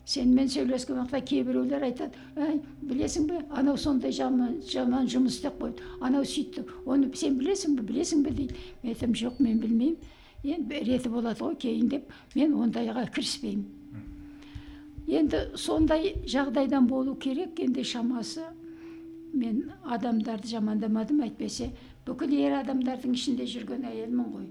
сенімен 0.07 0.49
сөйлескен 0.49 1.01
уақытта 1.01 1.21
кейбіреулер 1.27 1.83
айтады 1.89 2.21
әй 2.39 2.61
білесің 2.87 3.27
бе 3.27 3.41
анау 3.51 3.77
сондай 3.77 4.13
жаман, 4.15 4.61
жаман 4.63 5.09
жұмыс 5.11 5.41
істеп 5.41 5.59
қойды 5.59 5.83
анау 6.01 6.23
сөйтті 6.23 6.63
оны 6.87 7.11
сен 7.19 7.39
білесің 7.41 7.75
бе 7.75 7.87
білесің 7.89 8.23
бе 8.23 8.31
дейді. 8.31 8.55
Мен 8.83 8.95
айтамын 8.95 9.19
жоқ 9.19 9.41
мен 9.43 9.59
білмеймін 9.59 9.97
енді 10.45 10.83
реті 10.87 11.11
болады 11.11 11.43
ғой 11.43 11.57
кейін 11.59 11.91
деп 11.91 12.13
мен 12.37 12.55
ондайға 12.55 13.09
кіріспеймін. 13.11 13.67
Енді 15.07 15.43
сондай 15.59 16.15
жағдайдан 16.27 16.87
болу 16.87 17.17
керек 17.19 17.59
енді 17.63 17.83
шамасы 17.85 18.47
мен 19.35 19.73
адамдарды 19.83 20.55
жамандамадым 20.55 21.25
әйтпесе 21.27 21.73
бүкіл 22.07 22.33
ер 22.39 22.61
адамдардың 22.61 23.19
ішінде 23.19 23.47
жүрген 23.51 23.87
әйелмін 23.91 24.33
ғой. 24.33 24.49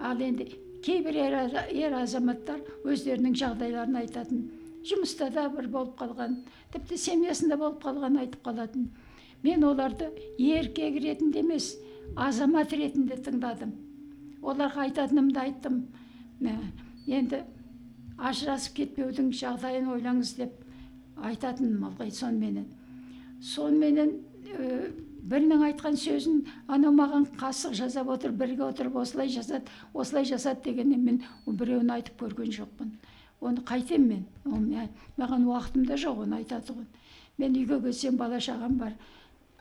Ал 0.00 0.20
енді 0.24 0.48
кейбір 0.82 1.18
ер, 1.18 1.36
ер 1.76 1.94
азаматтар 1.96 2.60
өздерінің 2.84 3.36
жағдайларын 3.38 4.00
айтатын. 4.02 4.42
Жұмыста 4.82 5.28
да 5.30 5.46
бір 5.52 5.68
болып 5.70 5.94
қалған 6.00 6.40
тіпті 6.74 6.98
семьясында 6.98 7.58
болып 7.60 7.82
қалған 7.84 8.18
айтып 8.24 8.42
қалатын. 8.46 8.88
Мен 9.42 9.64
оларды 9.66 10.10
еркек 10.38 10.98
ретінде 11.02 11.42
емес 11.42 11.72
азамат 12.16 12.72
ретінде 12.72 13.18
тыңдадым. 13.22 13.72
Оларға 14.42 14.88
айтатынымды 14.88 15.40
айттым. 15.40 15.82
Енді 17.06 17.44
ажырасып 18.18 18.76
кетпеудің 18.80 19.32
жағдайын 19.38 19.88
ойлаңыз 19.94 20.36
деп 20.38 20.58
айтатыным 21.22 21.86
ылғи 21.88 22.10
соныменен 22.14 22.66
соныменен 23.42 24.12
бірінің 25.22 25.62
айтқан 25.68 25.96
сөзін 25.98 26.42
анау 26.66 26.92
маған 26.96 27.28
қасық 27.38 27.76
жасап 27.78 28.08
отыр 28.10 28.32
бірге 28.32 28.64
отырып 28.66 28.96
осылай 28.96 29.30
жасады 29.30 29.70
осылай 29.94 30.24
жасады 30.26 30.64
дегеннен 30.64 31.04
мен 31.04 31.22
біреуін 31.46 31.90
айтып 31.94 32.20
көрген 32.22 32.50
жоқпын. 32.56 32.90
Оны 33.40 33.62
қайтемін 33.66 34.26
мен? 34.44 34.88
Маған 35.18 35.46
уақытым 35.46 35.86
да 35.86 35.94
жоқ 35.94 36.24
оны 36.26 36.42
айтатұғын 36.42 36.86
мен 37.38 37.56
үйге 37.56 37.80
келсем 37.82 38.16
бала 38.16 38.40
шағам 38.40 38.78
бар 38.78 38.96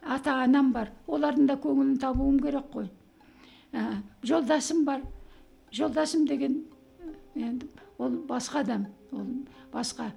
ата 0.01 0.33
анам 0.43 0.71
бар 0.73 0.91
олардың 1.07 1.47
да 1.47 1.55
көңілін 1.61 1.97
табуым 2.01 2.39
керек 2.41 2.65
қой. 2.73 2.89
Ә, 3.71 4.01
жолдасым 4.23 4.83
бар. 4.85 5.01
Жолдасым 5.71 6.25
деген 6.27 6.63
енді 7.35 7.69
ол 7.97 8.17
басқа 8.27 8.65
адам 8.65 8.87
ол 9.11 9.25
басқа. 9.73 10.11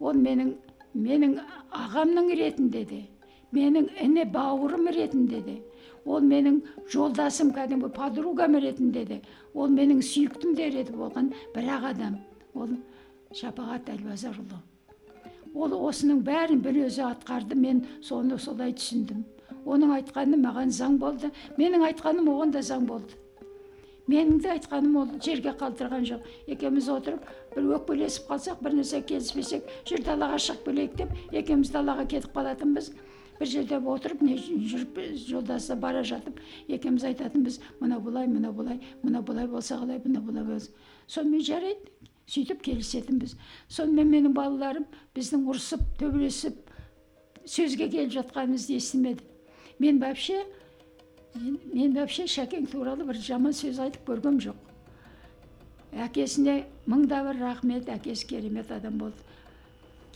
Ол 0.00 0.14
менің 0.14 0.54
менің 0.94 1.40
ағамның 1.72 2.34
ретінде 2.38 2.84
де. 2.84 3.02
Менің 3.54 3.90
іні 4.04 4.24
бауырым 4.32 4.88
ретінде 4.94 5.42
де 5.42 5.58
ол 6.04 6.24
менің 6.24 6.62
жолдасым 6.92 7.52
кәдімгі 7.56 7.92
подругам 7.96 8.56
ретінде 8.56 9.04
де 9.04 9.20
ол 9.54 9.68
менің 9.68 10.02
сүйіктім 10.04 10.56
де 10.56 10.70
реті 10.74 10.96
болған 10.96 11.32
бір 11.54 11.70
ақ 11.76 11.92
адам. 11.92 12.18
Ол 12.54 12.74
шапағат 13.36 13.92
әлбазарұлы 13.92 14.62
ол 15.54 15.74
осының 15.88 16.20
бәрін 16.26 16.60
бір 16.62 16.84
өзі 16.86 17.04
атқарды 17.08 17.56
мен 17.58 17.84
соны 18.04 18.38
солай 18.38 18.74
түсіндім. 18.76 19.24
Оның 19.68 19.94
айтқаны 19.98 20.38
маған 20.40 20.70
заң 20.74 20.98
болды. 21.00 21.30
Менің 21.58 21.86
айтқаным 21.88 22.28
оған 22.32 22.52
да 22.54 22.62
заң 22.62 22.86
болды. 22.88 23.16
Менің 24.08 24.40
де 24.42 24.52
айтқаным 24.54 24.96
ол 24.96 25.08
жерге 25.24 25.52
қалдырған 25.60 26.06
жоқ. 26.08 26.28
Екеуміз 26.46 26.88
отырып 26.94 27.26
бір 27.54 27.68
өкпелесіп 27.76 28.30
қалсақ 28.30 28.62
бір 28.64 28.78
нәрсе 28.78 29.02
келіспесек 29.04 29.68
жүр 29.88 30.04
далаға 30.06 30.38
шығып 30.46 30.64
келейік 30.68 30.96
деп 31.02 31.34
екеуміз 31.42 31.72
далаға 31.74 32.06
кетіп 32.08 32.32
қалатынбыз. 32.36 32.92
Бір 33.40 33.50
жерде 33.52 33.78
отырып 33.78 34.22
не 34.22 34.36
жүріп 34.38 35.00
жолдасы 35.28 35.76
бара 35.76 36.04
жатып 36.04 36.40
екеуміз 36.68 37.04
айтатынбыз 37.10 37.60
мынау 37.80 38.00
былай 38.00 38.26
мынау 38.26 38.52
былай 38.52 38.80
мынау 39.02 39.22
былай 39.22 39.46
болса 39.46 39.80
қалай 39.80 40.00
мынау 40.04 40.22
былай 40.22 40.44
болса 40.44 40.70
сонымен 41.06 41.44
жарайды 41.44 41.92
сөйтіп 42.28 42.62
келісетінбіз 42.62 43.36
сонымен 43.68 44.10
менің 44.12 44.34
балаларым 44.36 44.88
біздің 45.16 45.46
ұрысып 45.48 45.84
төбелесіп 46.00 46.68
сөзге 47.48 47.88
келіп 47.88 48.12
жатқанымызды 48.12 48.76
естімеді. 48.76 49.24
Мен 49.78 50.00
вообще 50.00 50.44
мен, 51.34 51.94
вообще 51.94 52.26
шәкең 52.26 52.68
туралы 52.72 53.06
бір 53.08 53.20
жаман 53.22 53.54
сөз 53.56 53.80
айтып 53.84 54.04
көргем 54.08 54.40
жоқ. 54.42 54.58
Әкесіне 56.04 56.64
мың 56.86 57.06
да 57.08 57.22
бір 57.24 57.40
рахмет 57.40 57.88
әкесі 57.88 58.26
керемет 58.28 58.72
адам 58.74 58.98
болды. 58.98 59.16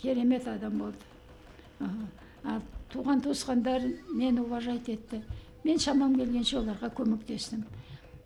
Керемет 0.01 0.47
адам 0.47 0.77
болды. 0.77 0.97
Туған 2.93 3.23
туысқандар 3.25 3.81
мені 4.13 4.39
уважать 4.41 4.89
етті? 4.89 5.23
Мен 5.63 5.79
шамам 5.79 6.15
келгенше 6.15 6.57
оларға 6.59 6.91
көмектестім. 6.93 7.63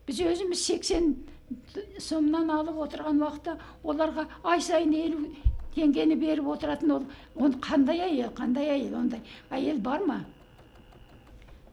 Біз 0.08 0.20
өзіміз 0.22 0.60
сексен 0.60 1.16
сомнан 2.00 2.50
алып 2.52 2.80
отырған 2.88 3.22
уақытта 3.22 3.58
оларға 3.84 4.28
ай 4.44 4.62
сайын 4.62 4.94
елу 4.94 5.28
теңгені 5.76 6.18
беріп 6.20 6.48
отыратын 6.56 6.92
ол 6.92 7.06
оны 7.36 7.60
қандай 7.64 8.02
әйел 8.08 8.34
қандай 8.36 8.72
әйел 8.74 8.98
ондай 9.00 9.22
әйел 9.50 9.80
бар 9.80 10.04
ма? 10.06 10.26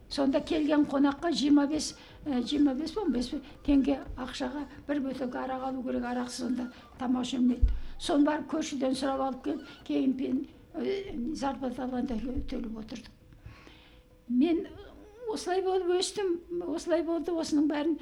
Сонда 0.08 0.40
келген 0.40 0.84
қонаққа 0.86 1.32
жиырма 1.32 1.66
бес 1.66 1.94
жиырма 2.26 2.74
бес 2.74 2.96
он 2.96 3.12
бес 3.12 3.32
теңге 3.66 3.98
ақшаға 4.16 4.66
бір 4.86 5.00
бөтелке 5.08 5.38
арақ 5.38 5.68
алу 5.70 5.82
керек 5.82 6.04
арақсыз 6.04 6.46
онда 6.46 6.68
тамақ 6.98 7.24
жемейді. 7.24 7.72
Соны 7.98 8.24
барып 8.28 8.50
көршіден 8.52 8.94
сұрап 8.94 9.24
алып 9.26 9.42
келіп 9.44 10.18
кейін 10.18 10.46
зарплата 10.74 11.84
алғанда 11.84 12.18
төлеп 12.50 12.78
отырдық 12.82 13.12
мен 14.28 14.66
осылай 15.30 15.62
болып 15.62 15.90
өстім 15.98 16.36
осылай 16.74 17.02
болды 17.06 17.32
осының 17.32 17.68
бәрін 17.70 17.98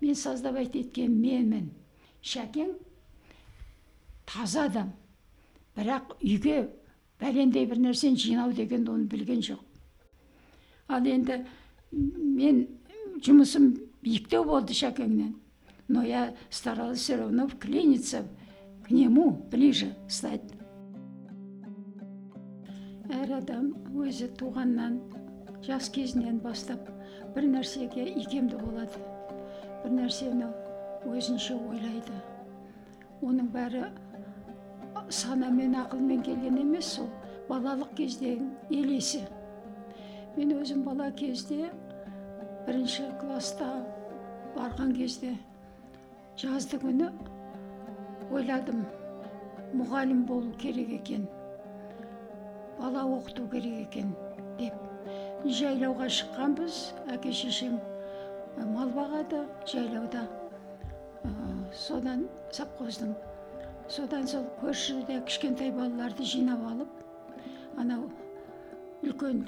мен 0.00 0.18
создавать 0.18 0.76
еткен 0.76 1.14
менмін 1.20 1.70
шәкең 2.22 2.74
таза 4.26 4.66
адам. 4.68 4.92
Бірақ 5.76 6.16
үйге 6.20 6.68
бәлендей 7.20 7.66
бір 7.66 7.80
нәрсені 7.80 8.20
жинау 8.20 8.52
дегенді 8.52 8.92
оны 8.92 9.08
білген 9.10 9.40
жоқ. 9.42 9.60
Ал 10.88 11.06
енді 11.06 11.42
мен 11.92 12.66
жұмысым 13.24 13.72
биіктеу 14.02 14.44
болды 14.44 14.76
шәкеңнен. 14.76 15.34
Но 15.88 16.02
я 16.04 16.34
старалась 16.50 17.00
все 17.00 17.16
равно 17.16 17.48
вклиниться 17.48 18.26
к 18.84 18.90
нему 18.90 19.30
ближе 19.50 19.94
стать 20.08 20.42
әр 23.22 23.36
адам 23.36 23.66
өзі 24.02 24.26
туғаннан 24.38 24.94
жас 25.62 25.88
кезінен 25.94 26.40
бастап 26.42 26.88
бір 27.34 27.44
нәрсеге 27.52 28.06
икемді 28.18 28.56
болады 28.58 29.02
бір 29.82 29.92
нәрсені 29.94 30.48
өзінше 31.06 31.54
ойлайды 31.54 32.16
оның 33.28 33.50
бәрі 33.54 33.82
санамен 35.18 35.76
ақылмен 35.84 36.24
келген 36.26 36.58
емес 36.64 36.88
сол 36.96 37.06
балалық 37.50 37.92
кездегі 38.00 38.48
елесі 38.80 39.20
мен 40.38 40.56
өзім 40.56 40.82
бала 40.88 41.06
кезде 41.20 41.70
бірінші 42.66 43.06
класста 43.20 43.68
барған 44.56 44.96
кезде 44.98 45.36
жазды 46.42 46.82
күні 46.86 47.12
ойладым 48.32 48.82
мұғалім 49.78 50.26
болу 50.32 50.50
керек 50.64 50.90
екен 50.98 51.30
бала 52.82 53.02
оқыту 53.06 53.46
керек 53.50 53.86
екен 53.86 54.14
деп. 54.58 54.74
Жайлауға 55.46 56.08
шыққанбыз 56.10 56.78
әке 57.14 57.32
шешем 57.34 57.78
мал 58.74 58.90
бағады 58.94 59.44
жайлауда. 59.70 60.24
Содан 61.72 62.26
совхоздың 62.52 63.14
содан 63.88 64.26
сол 64.26 64.48
көршіде 64.60 65.20
кішкентай 65.28 65.70
балаларды 65.74 66.26
жинап 66.26 66.64
алып 66.72 67.78
анау 67.78 68.08
үлкен 69.06 69.44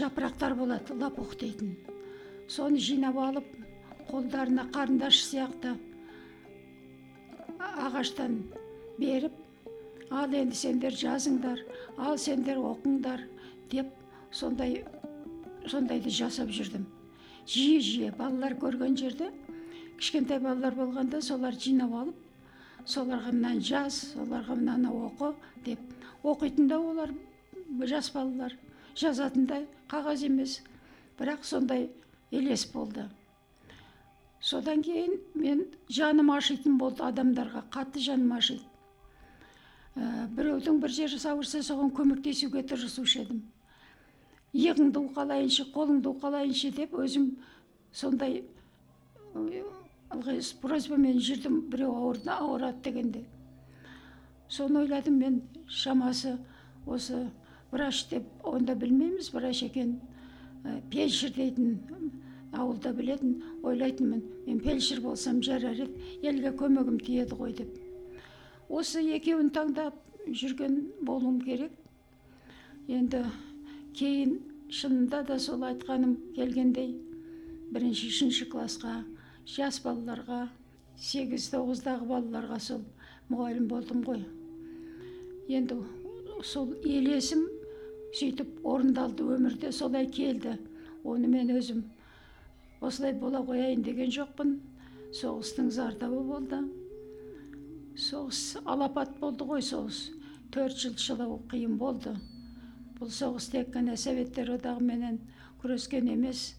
жапырақтар 0.00 0.56
болады 0.58 0.96
лопух 0.98 1.36
дейтін. 1.38 1.76
Соны 2.48 2.82
жинап 2.82 3.18
алып 3.22 3.46
қолдарына 4.10 4.66
қарындаш 4.74 5.22
сияқты 5.28 5.76
ағаштан 7.86 8.40
беріп 8.98 9.39
ал 10.10 10.32
енді 10.34 10.56
сендер 10.58 10.94
жазыңдар 10.96 11.60
ал 11.98 12.18
сендер 12.18 12.58
оқыңдар 12.58 13.22
деп 13.70 13.92
сондай 14.34 14.82
сондайды 15.70 16.10
жасап 16.10 16.50
жүрдім. 16.50 16.86
Жиі 17.46 17.78
жиі 17.84 18.10
балалар 18.18 18.56
көрген 18.58 18.96
жерде 18.98 19.30
кішкентай 19.98 20.40
балалар 20.42 20.74
болғанда 20.74 21.20
солар 21.22 21.54
жинап 21.54 21.94
алып 22.02 22.86
соларға 22.86 23.32
мынаны 23.36 23.62
жаз 23.62 24.00
соларға 24.14 24.56
мынаны 24.58 24.90
оқы 24.90 25.34
деп. 25.64 25.78
Оқитын 26.22 26.68
да 26.68 26.80
олар 26.80 27.14
жас 27.86 28.10
балалар 28.14 28.56
жазатын 28.96 29.46
да 29.46 29.62
қағаз 29.88 30.26
емес 30.26 30.60
бірақ 31.18 31.44
сондай 31.44 31.90
елес 32.30 32.66
болды. 32.72 33.06
Содан 34.40 34.82
кейін 34.82 35.20
мен 35.34 35.66
жаным 35.88 36.32
ашитын 36.32 36.78
болды 36.78 37.04
адамдарға 37.04 37.62
қатты 37.70 38.00
жаным 38.00 38.32
ашиды 38.38 38.69
ә, 39.96 40.28
біреудің 40.36 40.80
бір 40.82 40.94
жері 40.94 41.18
ауырса 41.32 41.62
соған 41.64 41.90
көмектесуге 41.94 42.62
тырысушы 42.62 43.24
едім. 43.24 43.42
Иығыңды 44.54 45.02
уқалайыншы 45.06 45.68
қолыңды 45.74 46.10
уқалайыншы 46.10 46.72
деп 46.74 46.94
өзім 46.98 47.36
сондай 47.92 48.42
ылғи 49.34 50.40
просьбамен 50.62 51.20
жүрдім 51.22 51.60
біреу 51.70 51.94
ауырды 51.94 52.30
ауырады 52.34 52.82
дегенде. 52.84 53.24
Соны 54.48 54.84
ойладым 54.84 55.18
мен 55.18 55.42
шамасы 55.68 56.38
осы 56.86 57.28
врач 57.70 58.06
деп 58.10 58.24
онда 58.42 58.74
білмейміз 58.74 59.32
врач 59.32 59.62
екен 59.62 60.00
ә, 60.64 60.80
фельдшер 60.90 61.30
дейтін 61.36 61.78
ауылда 62.52 62.92
білетін 62.92 63.36
ойлайтынмын 63.62 64.24
мен 64.46 64.60
фельдшер 64.60 65.00
болсам 65.00 65.42
жарар 65.42 65.78
еді 65.78 66.26
елге 66.26 66.50
көмегім 66.50 66.98
тиеді 66.98 67.38
ғой 67.38 67.54
деп. 67.54 67.79
Осы 68.70 69.02
екеуін 69.16 69.50
таңдап 69.50 69.98
жүрген 70.30 70.76
болуым 71.02 71.40
керек. 71.42 71.72
Енді 72.88 73.24
кейін 73.98 74.38
шынында 74.70 75.22
да 75.26 75.38
сол 75.42 75.64
айтқаным 75.66 76.16
келгендей 76.36 76.94
бірінші 77.74 78.10
үшінші 78.12 78.46
классқа 78.52 79.00
жас 79.50 79.80
балаларға 79.84 80.44
сегіз 81.00 81.50
тоғыздағы 81.52 82.06
балаларға 82.06 82.58
сол 82.62 82.84
мұғалім 83.30 83.66
болдым 83.70 84.04
ғой. 84.06 84.24
Енді 85.50 85.80
сол 86.46 86.74
елесім 86.86 87.46
сөйтіп 88.14 88.66
орындалды 88.66 89.26
өмірде 89.36 89.72
солай 89.72 90.06
келді. 90.10 90.56
Оны 91.04 91.30
мен 91.30 91.50
өзім 91.56 91.84
осылай 92.80 93.14
бола 93.18 93.42
қояйын 93.46 93.82
деген 93.86 94.10
жоқпын. 94.14 94.58
Соғыстың 95.14 95.70
зардабы 95.74 96.22
болды. 96.22 96.60
Соғыс 97.98 98.58
алапат 98.64 99.16
болды 99.20 99.44
ғой 99.44 99.62
соғыс. 99.64 100.10
Төрт 100.50 100.78
жыл 100.82 100.96
шылау 100.98 101.38
қиын 101.50 101.76
болды. 101.78 102.14
Бұл 102.98 103.10
соғыс 103.14 103.50
тек 103.52 103.70
қана 103.74 103.96
советтер 103.96 104.50
одағыменен 104.56 105.20
күрескен 105.62 106.10
емес. 106.12 106.54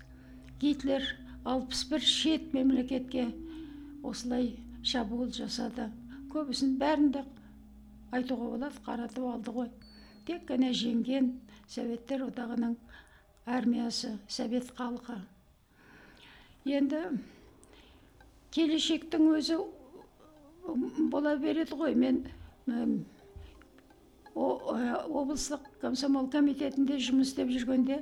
Гитлер 0.59 1.03
61 1.45 1.99
шет 1.99 2.53
мемлекетке 2.53 3.31
осылай 4.03 4.55
шабуыл 4.83 5.31
жасады. 5.33 5.89
Көбісін 6.31 6.77
бәрін 6.79 7.11
де 7.15 7.25
айтуға 8.11 8.51
болады 8.55 8.85
қаратып 8.85 9.27
алды 9.33 9.55
ғой. 9.55 9.69
Тек 10.25 10.47
қана 10.49 10.71
жеңген 10.71 11.33
советтер 11.67 12.27
одағының 12.27 12.75
армиясы 13.45 14.17
совет 14.27 14.71
халқы. 14.77 15.17
Енді 16.65 17.01
келешектің 18.53 19.31
өзі 19.35 19.57
бола 20.65 21.35
береді 21.37 21.75
ғой. 21.75 21.95
Мен 21.95 22.23
ә, 22.67 23.01
облыстық 24.35 25.65
комсомол 25.81 26.29
комитетінде 26.31 26.99
жұмыс 27.01 27.31
істеп 27.31 27.51
жүргенде 27.51 28.01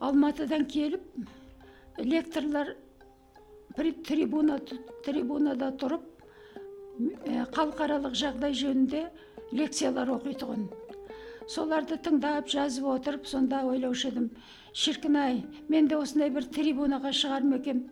алматыдан 0.00 0.64
келіп 0.66 1.02
лекторлар 1.98 2.74
трибуна 3.76 4.58
трибунада 5.04 5.72
тұрып 5.80 6.06
ә, 7.28 7.44
халықаралық 7.52 8.16
жағдай 8.16 8.56
жөнінде 8.56 9.04
лекциялар 9.52 10.14
оқитұғын. 10.16 10.68
Соларды 11.50 11.98
тыңдап 12.00 12.48
жазып 12.48 12.86
отырып 12.88 13.26
сонда 13.28 13.64
ойлаушы 13.68 14.08
едім 14.08 14.30
шіркін 14.72 15.16
ай 15.20 15.42
мен 15.68 15.88
де 15.90 15.98
осындай 16.00 16.32
бір 16.32 16.48
трибунаға 16.54 17.12
шығар 17.12 17.44
ма 17.44 17.58
екем 17.60 17.84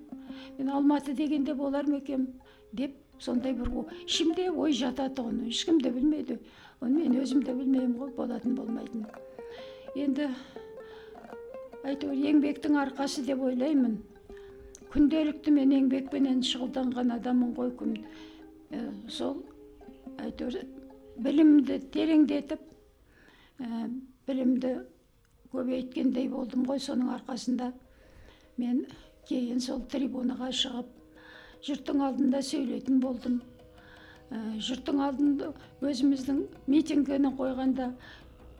мен 0.58 0.70
алматы 0.72 1.12
дегенде 1.12 1.54
болар 1.54 1.86
ма 1.86 2.00
екем 2.00 2.26
деп 2.72 2.96
сондай 3.22 3.54
бір 3.54 3.70
ішімде 4.06 4.48
ой 4.50 4.74
жататұғын 4.76 5.46
ешкім 5.48 5.80
де 5.80 5.90
білмейді. 5.94 6.38
Оны 6.82 7.04
мен 7.04 7.20
өзім 7.22 7.44
де 7.46 7.54
білмеймін 7.54 7.94
ғой 8.00 8.10
болатын 8.16 8.56
болмайтын 8.58 9.06
енді 9.94 10.28
әйтеуір 11.84 12.24
еңбектің 12.30 12.78
арқасы 12.80 13.24
деп 13.26 13.42
ойлаймын. 13.44 13.98
Күнделікті 14.92 15.52
мен 15.54 15.72
еңбекпенен 15.76 16.42
шұғылданған 16.46 17.14
адаммын 17.16 17.52
ғой 17.56 17.72
күн 17.78 17.94
ә, 17.96 18.80
сол 19.08 19.42
әйтеуір 20.20 20.58
білімді 21.22 21.78
тереңдетіп 21.94 22.64
ә, 23.60 23.88
білімді 24.28 24.74
көбейткендей 25.52 26.28
болдым 26.32 26.66
ғой 26.68 26.80
соның 26.80 27.12
арқасында. 27.18 27.72
Мен 28.60 28.84
кейін 29.28 29.60
сол 29.64 29.84
трибунаға 29.92 30.50
шығып 30.52 31.01
жұрттың 31.66 32.02
алдында 32.08 32.42
сөйлейтін 32.42 33.00
болдым. 33.02 33.40
Ә, 34.32 34.38
жұрттың 34.66 35.02
алдында 35.06 35.52
өзіміздің 35.84 36.42
митингіні 36.72 37.32
қойғанда 37.38 37.92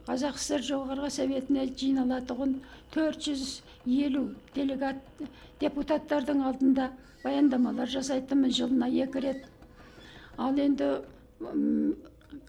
қазақ 0.07 0.39
сср 0.43 0.63
жоғарғы 0.67 1.11
советіне 1.15 1.67
жиналатұғын 1.79 2.57
450 2.95 4.23
делегат 4.55 5.03
депутаттардың 5.63 6.43
алдында 6.51 6.91
баяндамалар 7.23 7.91
жасайтынмын 7.91 8.55
жылына 8.59 8.89
екі 9.05 9.23
рет. 9.27 9.45
Ал 10.39 10.59
енді 10.59 10.89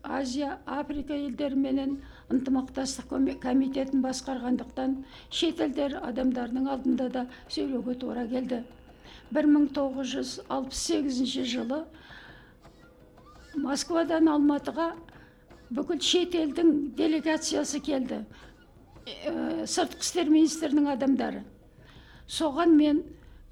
азия 0.03 0.57
африка 0.65 1.13
елдеріменен 1.13 1.97
ынтымақтастық 2.33 3.09
коми- 3.11 3.39
комитетін 3.39 4.01
басқарғандықтан 4.05 4.95
шет 5.29 5.61
елдер 5.61 5.99
адамдарының 6.01 6.69
алдында 6.75 7.09
да 7.09 7.27
сөйлеуге 7.49 7.95
тура 7.99 8.25
келді. 8.27 8.63
1968 9.31 11.45
жылы 11.45 11.85
москвадан 13.55 14.27
алматыға 14.33 14.93
бүкіл 15.73 15.99
шет 16.01 16.35
елдің 16.37 16.93
делегациясы 16.97 17.79
келді. 17.83 18.23
Э, 19.05 19.65
сыртқы 19.67 19.99
істер 19.99 20.29
министрінің 20.31 20.87
адамдары. 20.93 21.43
Соған 22.27 22.75
мен 22.77 23.03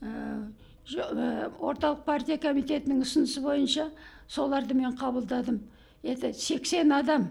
ә, 0.02 0.48
ә, 0.96 1.52
орталық 1.60 2.06
партия 2.06 2.38
комитетінің 2.40 3.02
ұсынысы 3.04 3.42
бойынша 3.44 3.90
соларды 4.28 4.74
мен 4.74 4.96
қабылдадым. 4.96 5.60
Это 6.04 6.34
80 6.34 6.92
адам. 6.92 7.30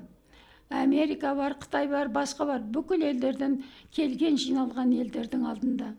Америка 0.69 1.35
бар 1.35 1.57
қытай 1.59 1.89
бар 1.89 2.09
басқа 2.09 2.47
бар. 2.47 2.61
Бүкіл 2.61 3.03
елдерден 3.09 3.65
келген 3.91 4.37
жиналған 4.37 4.93
елдердің 5.01 5.49
алдында. 5.49 5.95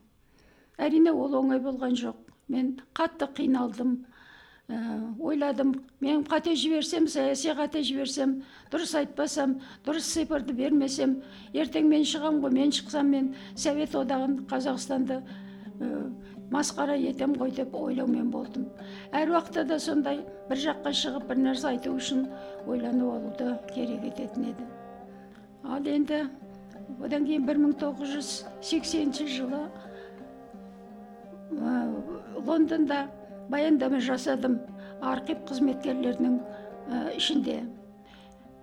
Әрине 0.78 1.12
ол 1.12 1.34
оңай 1.42 1.60
болған 1.60 1.98
жоқ. 2.00 2.31
Мен 2.52 2.74
қатты 2.98 3.28
қиналдым. 3.38 4.02
Ә, 4.72 4.78
ойладым 5.20 5.74
мен 6.00 6.24
қате 6.24 6.54
жіберсем 6.56 7.08
саяси 7.12 7.52
қате 7.58 7.82
жіберсем 7.84 8.38
дұрыс 8.72 8.94
айтпасам 8.96 9.58
дұрыс 9.84 10.08
цифрды 10.14 10.54
бермесем 10.56 11.18
ертең 11.52 11.90
мен 11.92 12.06
шығам 12.08 12.40
ғой 12.44 12.54
мен 12.56 12.72
шықсам 12.72 13.10
мен 13.12 13.34
совет 13.56 13.98
одағын 14.00 14.38
қазақстанды 14.48 15.18
ә, 15.20 15.90
масқара 16.52 16.96
етем 17.00 17.34
ғой 17.40 17.52
деп 17.56 17.76
ойлаумен 17.76 18.30
болдым. 18.32 18.68
Әр 19.12 19.34
уақытта 19.34 19.66
да 19.68 19.80
сондай 19.80 20.22
бір 20.50 20.64
жаққа 20.68 20.94
шығып 21.02 21.28
бір 21.32 21.44
нәрсе 21.48 21.68
айту 21.72 21.96
үшін 21.96 22.26
ойланып 22.68 23.12
алуды 23.16 23.58
керек 23.74 24.04
ететін 24.12 24.52
еді. 24.52 24.68
Ал 25.64 25.88
енді 25.88 26.26
одан 27.04 27.26
кейін 27.26 27.48
1980 27.48 29.28
жылы 29.36 29.62
ә, 31.52 31.72
лондонда 32.36 33.08
баяндама 33.50 34.00
жасадым 34.00 34.60
архив 35.02 35.44
қызметкерлерінің 35.50 36.38
ә, 36.40 37.16
ішінде. 37.18 37.62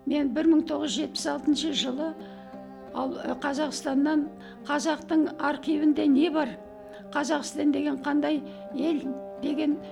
Мен 0.07 0.33
1976 0.35 1.72
жылы 1.76 2.12
ал 2.94 3.16
ә, 3.18 3.35
қазақстаннан 3.42 4.28
қазақтың 4.68 5.28
архивінде 5.38 6.07
не 6.07 6.31
бар? 6.31 6.57
Қазақстан 7.12 7.72
деген 7.72 7.98
қандай 8.04 8.42
ел 8.74 9.02
деген 9.42 9.76
ә, 9.76 9.83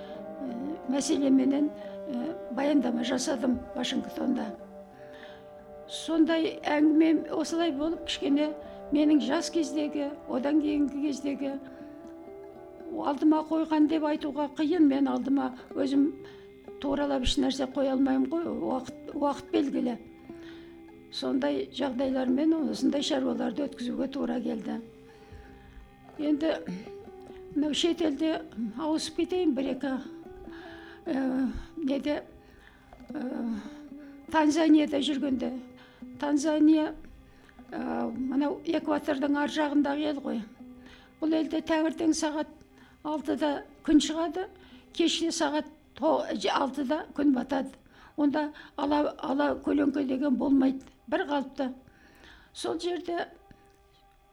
мәселеменен 0.89 1.69
баяндама 2.51 3.03
жасадым 3.03 3.59
вашингтонда. 3.75 4.47
Сондай 5.87 6.57
әңгіме 6.67 7.29
осылай 7.35 7.71
болып 7.75 8.05
кішкене 8.07 8.51
менің 8.91 9.21
жас 9.23 9.49
кездегі 9.51 10.09
одан 10.31 10.61
кейінгі 10.63 11.03
кездегі 11.07 11.53
алдыма 12.91 13.43
қойған 13.49 13.87
деп 13.91 14.05
айтуға 14.07 14.49
қиын. 14.57 14.87
Мен 14.87 15.07
алдыма 15.11 15.51
өзім 15.75 16.11
туралап 16.81 17.23
еш 17.27 17.37
нәрсе 17.41 17.67
қоя 17.73 17.95
алмаймын 17.95 18.29
ғой. 18.31 18.45
Уақыт, 18.47 19.15
уақыт 19.15 19.51
белгілі. 19.53 19.97
Сондай 21.11 21.67
жағдайлармен 21.73 22.53
осындай 22.59 23.01
шаруаларды 23.01 23.65
өткізуге 23.67 24.07
тура 24.11 24.39
келді. 24.43 24.81
Енді 26.19 26.53
мынау 27.55 27.73
шетелде 27.73 28.41
ауысып 28.77 29.21
кетейін 29.21 29.55
бір 29.57 29.71
екі 29.75 29.93
ә, 31.07 31.47
неде 31.77 32.19
ә, 33.09 33.23
танзанияда 34.33 34.99
жүргенде. 35.01 35.53
Танзания 36.19 36.91
ә, 37.71 38.11
мынау 38.11 38.59
экватордың 38.65 39.39
ар 39.41 39.53
жағындағы 39.53 40.05
ел 40.11 40.21
ғой. 40.21 40.41
Бұл 41.21 41.33
елде 41.39 41.63
таңертең 41.65 42.13
сағат 42.13 42.51
алтыда 43.03 43.51
күн 43.85 43.99
шығады 44.03 44.47
кеште 44.93 45.31
сағат 45.31 45.67
алтыда 46.01 47.05
күн 47.15 47.33
батады 47.33 47.73
онда 48.17 48.51
ала, 48.77 49.15
ала 49.17 49.49
көлеңке 49.65 50.03
деген 50.07 50.37
болмайды 50.37 50.85
бір 51.07 51.25
қалыпты 51.29 51.71
сол 52.53 52.79
жерде 52.79 53.27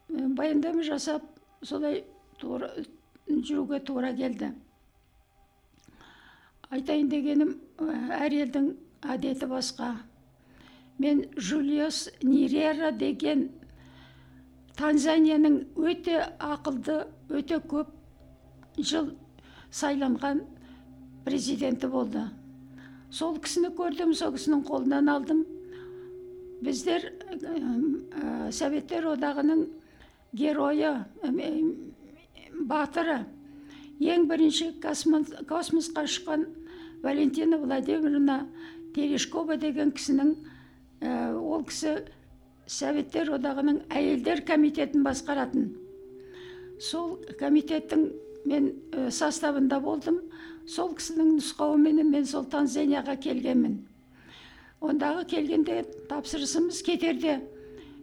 баяндама 0.09 0.83
жасап 0.83 1.23
солай 1.63 2.05
тура, 2.39 2.71
жүруге 3.29 3.81
тура 3.85 4.13
келді 4.17 4.53
айтайын 6.71 7.11
дегенім 7.13 7.55
әр 8.19 8.35
елдің 8.45 8.73
әдеті 9.15 9.49
басқа 9.51 9.95
мен 10.99 11.25
жулиус 11.37 12.09
нирера 12.23 12.91
деген 12.93 13.49
танзанияның 14.79 15.61
өте 15.77 16.21
ақылды 16.39 17.05
өте 17.31 17.61
көп 17.71 17.93
жыл 18.79 19.13
сайланған 19.75 20.43
президенті 21.25 21.89
болды. 21.91 22.25
Сол 23.15 23.39
кісіні 23.39 23.71
көрдім 23.79 24.15
сол 24.17 24.35
кісінің 24.35 24.65
қолынан 24.67 25.11
алдым. 25.11 25.45
Біздер 26.65 27.07
ә, 27.31 28.51
советтер 28.51 29.07
одағының 29.13 29.67
геройы 30.35 30.93
батыры. 32.67 33.21
Ең 34.01 34.27
бірінші 34.27 34.73
космосқа 34.83 36.05
ұшқан 36.09 36.49
валентина 37.05 37.59
владимировна 37.63 38.41
терешкова 38.97 39.57
деген 39.57 39.93
кісінің 39.95 40.35
ә, 41.01 41.39
ол 41.39 41.63
кісі 41.69 42.01
советтер 42.67 43.31
одағының 43.37 43.85
әйелдер 43.95 44.43
комитетін 44.49 45.05
басқаратын. 45.07 45.71
Сол 46.81 47.21
комитеттің 47.39 48.09
мен 48.45 48.71
ә, 48.93 49.11
составында 49.11 49.81
болдым. 49.83 50.21
Сол 50.67 50.95
кісінің 50.97 51.35
нұсқауыменен 51.39 52.09
мен 52.11 52.27
сол 52.27 52.47
танзанияға 52.51 53.17
келгенмін. 53.21 53.79
Ондағы 54.85 55.27
келгенде 55.35 55.83
тапсырысымыз 56.09 56.83
кетерде. 56.85 57.41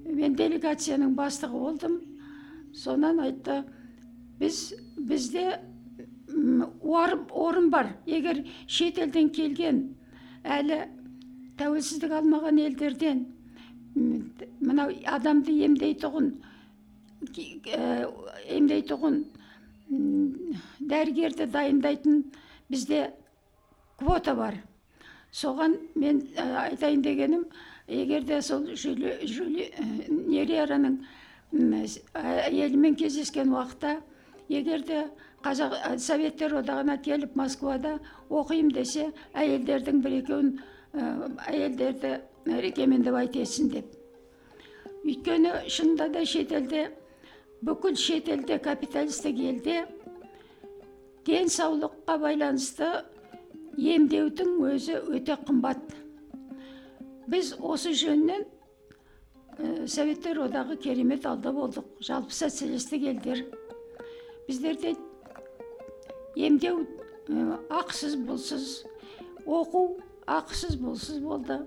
Мен 0.05 0.35
делегацияның 0.35 1.15
бастығы 1.17 1.59
болдым. 1.65 1.99
Сонан 2.73 3.19
айтты 3.21 3.63
біз 4.39 4.73
бізде 4.97 5.59
орын 6.31 7.69
бар. 7.69 7.95
Егер 8.05 8.45
шетелден 8.67 9.29
келген 9.29 9.83
әлі 10.43 10.83
тәуелсіздік 11.59 12.13
алмаған 12.17 12.57
елдерден 12.63 13.25
мынау 13.95 14.93
адамды 15.11 15.53
емдейтұғын 15.65 16.31
емдейтұғын 18.55 19.17
дәрігерді 19.91 21.47
дайындайтын 21.51 22.23
бізде 22.71 23.11
квота 23.99 24.35
бар. 24.35 24.55
Соған 25.31 25.77
мен 25.95 26.21
айтайын 26.37 27.03
дегенім 27.03 27.45
егер 27.87 28.23
де 28.27 28.41
сол 28.41 28.65
жюли 28.75 29.67
нерияраның 30.09 30.97
әйелімен 31.51 32.95
кездескен 32.99 33.51
уақытта 33.51 33.97
егер 34.49 34.83
де 34.87 35.05
қазақ 35.43 35.97
советтер 35.99 36.55
одағына 36.61 36.97
келіп 37.03 37.35
москвада 37.35 37.97
оқимын 38.29 38.73
десе 38.75 39.09
әйелдердің 39.33 40.03
бір 40.03 40.17
екеуін 40.21 40.51
әйелдерді 41.47 42.19
рекомендовать 42.45 43.35
етсін 43.39 43.71
деп. 43.71 43.85
Өйткені 45.05 45.53
шынында 45.67 46.09
да 46.13 46.25
шетелде 46.25 46.89
бүкіл 47.61 47.95
шетелде 47.95 48.57
капиталистік 48.61 49.37
елде 49.37 49.81
денсаулыққа 51.27 52.17
байланысты 52.23 52.87
емдеудің 53.77 54.55
өзі 54.71 54.97
өте 55.13 55.37
қымбат. 55.45 55.83
Біз 57.29 57.53
осы 57.59 57.93
жөнінен 57.95 58.47
ә, 59.57 59.87
советтер 59.87 60.41
одағы 60.47 60.77
керемет 60.81 61.25
алда 61.29 61.53
болдық. 61.53 61.85
Жалпы 62.01 62.33
социалистік 62.33 63.05
елдер. 63.13 63.45
Біздерде 64.47 64.95
емдеу 66.35 66.81
ә, 67.29 67.59
ақысыз 67.69 68.17
бұлсыз 68.25 68.71
оқу 69.45 69.85
ақысыз 70.25 70.79
бұлсыз 70.81 71.21
болды. 71.21 71.61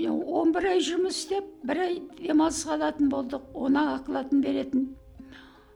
Он 0.00 0.52
бір 0.52 0.68
ай 0.72 0.80
жұмыс 0.80 1.22
істеп 1.22 1.48
бір 1.66 1.80
ай 1.84 1.96
демалысқа 2.18 2.76
алатын 2.76 3.10
болдық 3.12 3.54
оны 3.54 3.82
ақылатын 3.96 4.42
беретін. 4.42 4.88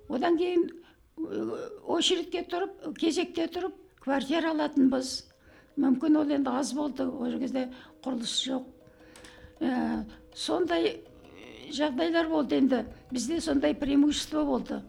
Одан 0.09 0.39
кейін 0.39 0.69
очередьке 1.87 2.45
тұрып 2.47 2.97
кезекте 3.01 3.47
тұрып 3.53 3.75
квартира 4.01 4.53
алатынбыз 4.55 5.13
мүмкін 5.77 6.21
ол 6.21 6.31
енді 6.33 6.51
аз 6.51 6.73
болды 6.77 7.07
ол 7.07 7.39
кезде 7.41 7.69
құрылыс 8.05 8.35
жоқ. 8.47 8.65
Ә, 9.61 10.05
сондай 10.35 11.01
жағдайлар 11.73 12.29
болды 12.29 12.61
енді. 12.61 12.85
Бізде 13.11 13.41
сондай 13.41 13.75
преимущество 13.75 14.45
болды. 14.45 14.81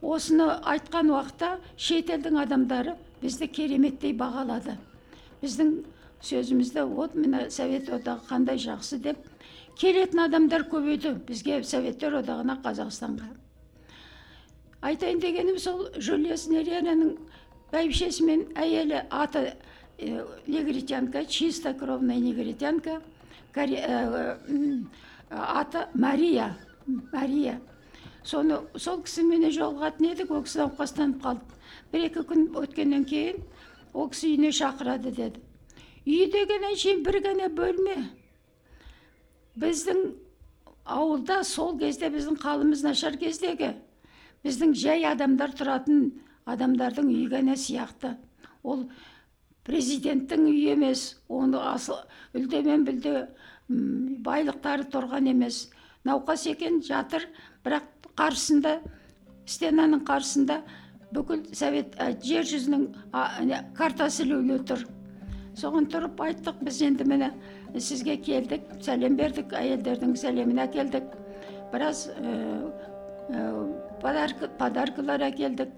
Осыны 0.00 0.46
айтқан 0.64 1.10
уақытта 1.12 1.58
шетелдің 1.76 2.38
адамдары 2.44 2.96
бізді 3.22 3.48
кереметтей 3.48 4.14
бағалады. 4.16 4.76
Біздің 5.42 5.74
сөзімізді 6.22 6.84
вот 6.94 7.14
міне 7.14 7.48
совет 7.50 7.88
одағы 7.88 8.26
қандай 8.28 8.58
жақсы 8.60 8.98
деп 9.00 9.20
келетін 9.80 10.26
адамдар 10.26 10.66
көбейді 10.68 11.14
бізге 11.28 11.62
советтер 11.64 12.18
одағына 12.20 12.58
қазақстанға 12.64 13.30
айтайын 14.84 15.20
дегенім 15.22 15.58
сол 15.58 15.86
жулиус 15.96 16.46
нерераның 16.52 17.16
бәйбішесі 17.72 18.26
мен 18.28 18.44
әйелі 18.56 19.04
аты 19.10 19.54
ә, 19.98 20.26
негритянка 20.46 21.24
чисто 21.24 21.72
кровная 21.74 22.20
негритянка 22.20 23.00
ә, 23.54 24.36
аты 25.30 25.86
мария 25.94 26.56
мария 27.12 27.60
соны 28.24 28.60
сол 28.76 29.00
кісіменен 29.04 29.52
жолығатын 29.56 30.12
едік 30.12 30.32
ол 30.36 30.44
кісі 30.44 30.66
науқастанып 30.66 31.22
қалды 31.24 31.60
бір 31.92 32.08
екі 32.10 32.24
күн 32.28 32.50
өткеннен 32.60 33.06
кейін 33.08 33.40
ол 33.92 34.10
кісі 34.12 34.34
үйіне 34.34 34.52
шақырады 34.56 35.12
деді 35.16 35.40
үй 36.06 36.26
деген 36.32 36.66
әншейін 36.70 37.04
бір 37.04 37.20
ғана 37.26 37.48
бөлме. 37.52 37.96
Біздің 39.60 40.02
ауылда 40.84 41.42
сол 41.44 41.76
кезде 41.78 42.10
біздің 42.12 42.38
қалымыз 42.40 42.84
нашар 42.86 43.18
кездегі. 43.20 43.74
Біздің 44.44 44.74
жай 44.78 45.04
адамдар 45.04 45.52
тұратын 45.56 46.10
адамдардың 46.48 47.10
үйі 47.12 47.28
ғана 47.34 47.56
сияқты. 47.60 48.14
Ол 48.62 48.86
президенттің 49.68 50.46
үйі 50.48 50.72
емес 50.74 51.04
оны 51.28 51.60
асыл 51.72 52.00
үлдемен 52.34 52.86
бүлде 52.88 53.26
м, 53.68 54.22
байлықтары 54.24 54.88
тұрған 54.90 55.28
емес. 55.30 55.68
Науқас 56.04 56.46
екен 56.48 56.80
жатыр 56.82 57.26
бірақ 57.64 57.84
қарсысында 58.16 58.78
стенаның 59.44 60.04
қарсысында 60.08 60.62
бүкіл 61.12 61.44
совет 61.56 61.96
жер 62.24 62.46
жүзінің 62.48 62.88
картасы 63.76 64.24
ілулі 64.24 64.60
тұр. 64.64 64.86
Соған 65.60 65.88
тұрып 65.92 66.20
айттық 66.24 66.62
біз 66.64 66.80
енді 66.86 67.06
міне 67.08 67.30
сізге 67.76 68.16
келдік 68.24 68.64
сәлем 68.84 69.16
бердік 69.18 69.52
әйелдердің 69.56 70.16
сәлемін 70.18 70.62
әкелдік 70.64 71.12
біраз 71.72 72.06
подарка, 74.00 74.48
подаркалар 74.58 75.26
әкелдік 75.28 75.74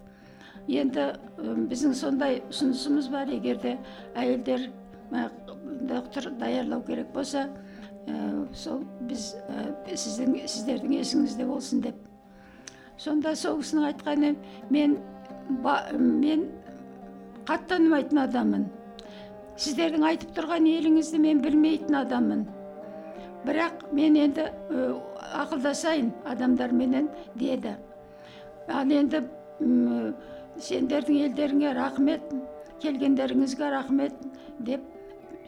енді 0.69 1.09
біздің 1.71 1.97
сондай 1.99 2.41
ұсынысымыз 2.51 3.11
бар 3.13 3.33
егер 3.35 3.59
де 3.63 3.77
әйелдер 4.15 4.69
доктор 5.89 6.31
даярлау 6.41 6.83
керек 6.87 7.13
болса 7.13 7.49
ә, 8.07 8.47
сол 8.55 8.85
біз 9.09 9.33
ә, 9.49 9.67
сіздің 9.91 10.39
сіздердің 10.47 10.95
есіңізде 11.01 11.47
болсын 11.47 11.83
деп 11.85 11.99
сонда 12.97 13.35
сол 13.37 13.59
кісінің 13.61 13.89
айтқаны 13.91 14.35
мен 14.71 14.97
ба, 15.65 15.83
мен 15.99 16.47
қатты 17.49 17.81
адаммын 18.23 18.69
сіздердің 19.63 20.05
айтып 20.09 20.35
тұрған 20.37 20.67
еліңізді 20.71 21.21
мен 21.23 21.43
білмейтін 21.45 21.99
адаммын. 22.03 22.47
Бірақ 23.47 23.87
мен 23.95 24.17
енді 24.19 24.49
ö, 24.71 24.89
ақылдасайын 25.43 26.13
адамдарменен 26.31 27.09
деді. 27.39 27.77
Ал 28.69 28.91
енді 28.91 29.25
сендердің 30.63 31.27
елдеріңе 31.27 31.75
рахмет 31.77 32.33
келгендеріңізге 32.83 33.71
рахмет 33.73 34.15
деп 34.59 34.83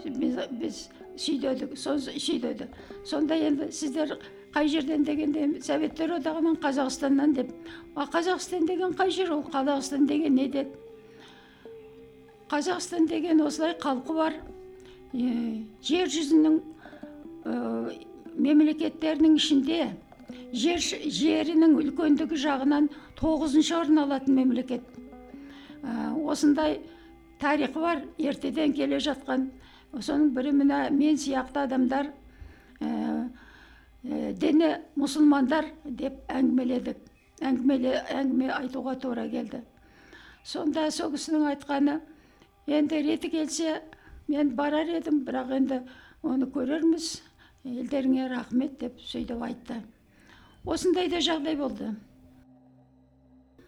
біз, 0.04 0.38
біз 0.50 0.80
сүйдедік 1.16 1.76
сүйдеді 1.78 2.68
сонда 3.06 3.36
енді 3.38 3.70
сіздер 3.72 4.16
қай 4.54 4.68
жерден 4.70 5.04
дегенде 5.06 5.60
советтер 5.62 6.14
одағынан 6.18 6.58
қазақстаннан 6.62 7.34
деп. 7.34 7.50
А 7.94 8.06
қазақстан 8.06 8.66
деген 8.66 8.94
қай 8.94 9.10
жер? 9.10 9.32
Ол 9.34 9.42
қазақстан 9.42 10.06
деген 10.06 10.34
не 10.34 10.48
деді 10.48 10.70
қазақстан 12.50 13.08
деген 13.08 13.40
осылай 13.44 13.76
халқы 13.80 14.14
бар. 14.14 14.38
Жер 15.14 16.10
жүзінің 16.10 16.60
мемлекеттерінің 18.34 19.36
ішінде 19.38 19.92
жер 20.54 20.80
жерінің 20.80 21.76
үлкендігі 21.80 22.38
жағынан 22.40 22.88
тоғызыншы 23.18 23.74
орын 23.76 24.02
алатын 24.04 24.36
мемлекет. 24.38 24.82
Ә, 25.82 26.14
осындай 26.24 26.80
тарихы 27.40 27.80
бар 27.80 28.02
ертеден 28.18 28.72
келе 28.74 29.00
жатқан. 29.02 29.48
Соның 29.94 30.32
бірі 30.34 30.54
мына 30.60 30.88
мен 30.90 31.18
сияқты 31.20 31.64
адамдар 31.66 32.10
ә, 32.80 33.28
ә, 34.04 34.72
мұсылмандар 34.96 35.70
деп 35.84 36.22
әңгімеледік. 36.28 36.98
Әңгімеле 37.42 37.98
әңгіме 38.14 38.50
айтуға 38.54 38.96
тура 39.00 39.28
келді. 39.28 39.62
Сонда 40.44 40.90
сол 40.90 41.12
кісінің 41.14 41.48
айтқаны 41.52 42.00
енді 42.66 43.02
реті 43.02 43.28
келсе 43.28 43.82
мен 44.28 44.54
барар 44.56 44.88
едім 44.88 45.24
бірақ 45.26 45.52
енді 45.56 45.80
оны 46.22 46.46
көрерміз. 46.50 47.20
Елдеріңе 47.64 48.28
рахмет 48.28 48.78
деп 48.80 48.98
сөйтіп 49.00 49.40
айтты. 49.42 49.82
Осындай 50.64 51.08
да 51.08 51.16
жағдай 51.24 51.56
болды. 51.56 51.94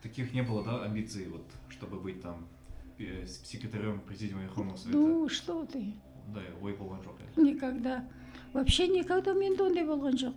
Таких 0.03 0.35
не 0.35 0.43
было, 0.43 0.63
да, 0.65 0.85
амбиций, 0.85 1.27
вот, 1.29 1.43
чтобы 1.71 1.99
быть 1.99 2.21
там 2.23 2.47
э, 2.99 3.25
с- 3.27 3.41
секретарем 3.45 4.01
президиума 4.01 4.43
Верховного 4.43 4.77
Совета? 4.77 4.99
ну 4.99 5.29
что 5.29 5.65
ты. 5.65 5.95
Да, 6.35 6.41
ой 6.63 6.73
болған 6.75 7.01
жоқ 7.05 7.41
никогда. 7.41 8.05
Вообще 8.53 8.89
никогда 8.89 9.33
менде 9.35 9.63
ондай 9.63 9.85
болған 9.85 10.15
жоқ 10.17 10.35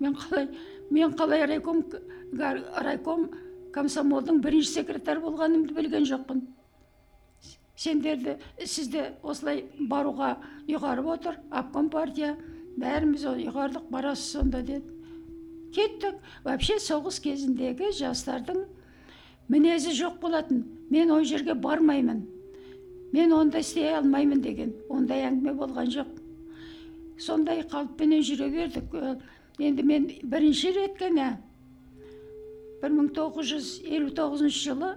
мен 0.00 0.14
қалай 0.14 0.48
мен 0.90 1.12
қалай 1.14 1.46
райком 1.46 1.84
райком 2.32 3.30
комсомолдың 3.72 4.40
бірінші 4.42 4.70
секретары 4.82 5.20
болғанымды 5.20 5.72
білген 5.74 6.04
жоқпын. 6.04 6.42
Сендерді 7.76 8.36
сізді 8.64 9.10
осылай 9.22 9.64
баруға 9.78 10.36
ұйғарып 10.66 11.12
отыр 11.14 11.40
обком 11.50 11.90
партия 11.92 12.34
бәріміз 12.80 13.24
ұйғардық 13.32 13.90
барасыз 13.92 14.36
сонда 14.36 14.62
деді 14.62 14.96
кеттік. 15.76 16.16
Вообще 16.44 16.78
соғыс 16.80 17.20
кезіндегі 17.24 17.92
жастардың 17.98 18.64
мінезі 19.52 19.92
жоқ 19.96 20.20
болатын. 20.22 20.64
Мен 20.90 21.10
ол 21.10 21.24
жерге 21.24 21.54
бармаймын. 21.54 22.24
Мен 23.12 23.32
онда 23.32 23.60
істей 23.60 23.92
алмаймын 23.96 24.40
деген. 24.42 24.72
Ондай 24.88 25.26
әңгіме 25.28 25.56
болған 25.58 25.90
жоқ. 25.92 26.12
Сондай 27.18 27.64
қалыппенен 27.66 28.24
жүре 28.26 28.48
бердік. 28.52 28.96
Енді 29.58 29.82
мен 29.82 30.08
бірінші 30.22 30.72
рет 30.76 30.98
қана 31.00 31.36
1959 32.84 34.52
жылы 34.52 34.90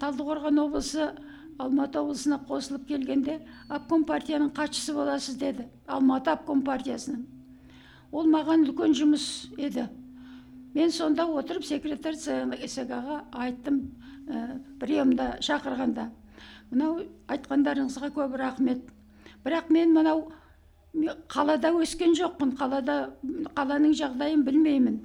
талдықорған 0.00 0.60
облысы 0.62 1.10
алматы 1.60 2.00
облысына 2.00 2.38
қосылып 2.48 2.86
келгенде 2.88 3.40
обком 3.68 4.04
партияның 4.08 4.52
хатшысы 4.56 4.94
боласыз 4.94 5.36
деді. 5.36 5.66
Алматы 5.86 6.30
обком 6.32 6.62
партиясының. 6.64 7.24
Ол 8.12 8.26
маған 8.30 8.64
үлкен 8.66 8.94
жұмыс 8.96 9.26
еді. 9.58 9.88
Мен 10.74 10.90
сонда 10.90 11.26
отырып 11.26 11.64
секретарь 11.64 12.16
ға 12.16 13.24
айттым 13.32 13.80
ә, 14.28 14.60
приемда 14.80 15.36
шақырғанда. 15.42 16.08
Мынау 16.70 17.02
айтқандарыңызға 17.28 18.12
көп 18.14 18.36
рахмет. 18.38 18.82
Бірақ 19.44 19.70
мен 19.70 19.92
мынау 19.94 20.30
қалада 21.28 21.72
өскен 21.74 22.14
жоқпын. 22.14 22.56
Қалада 22.56 23.12
қаланың 23.54 23.94
жағдайын 23.98 24.44
білмеймін. 24.46 25.00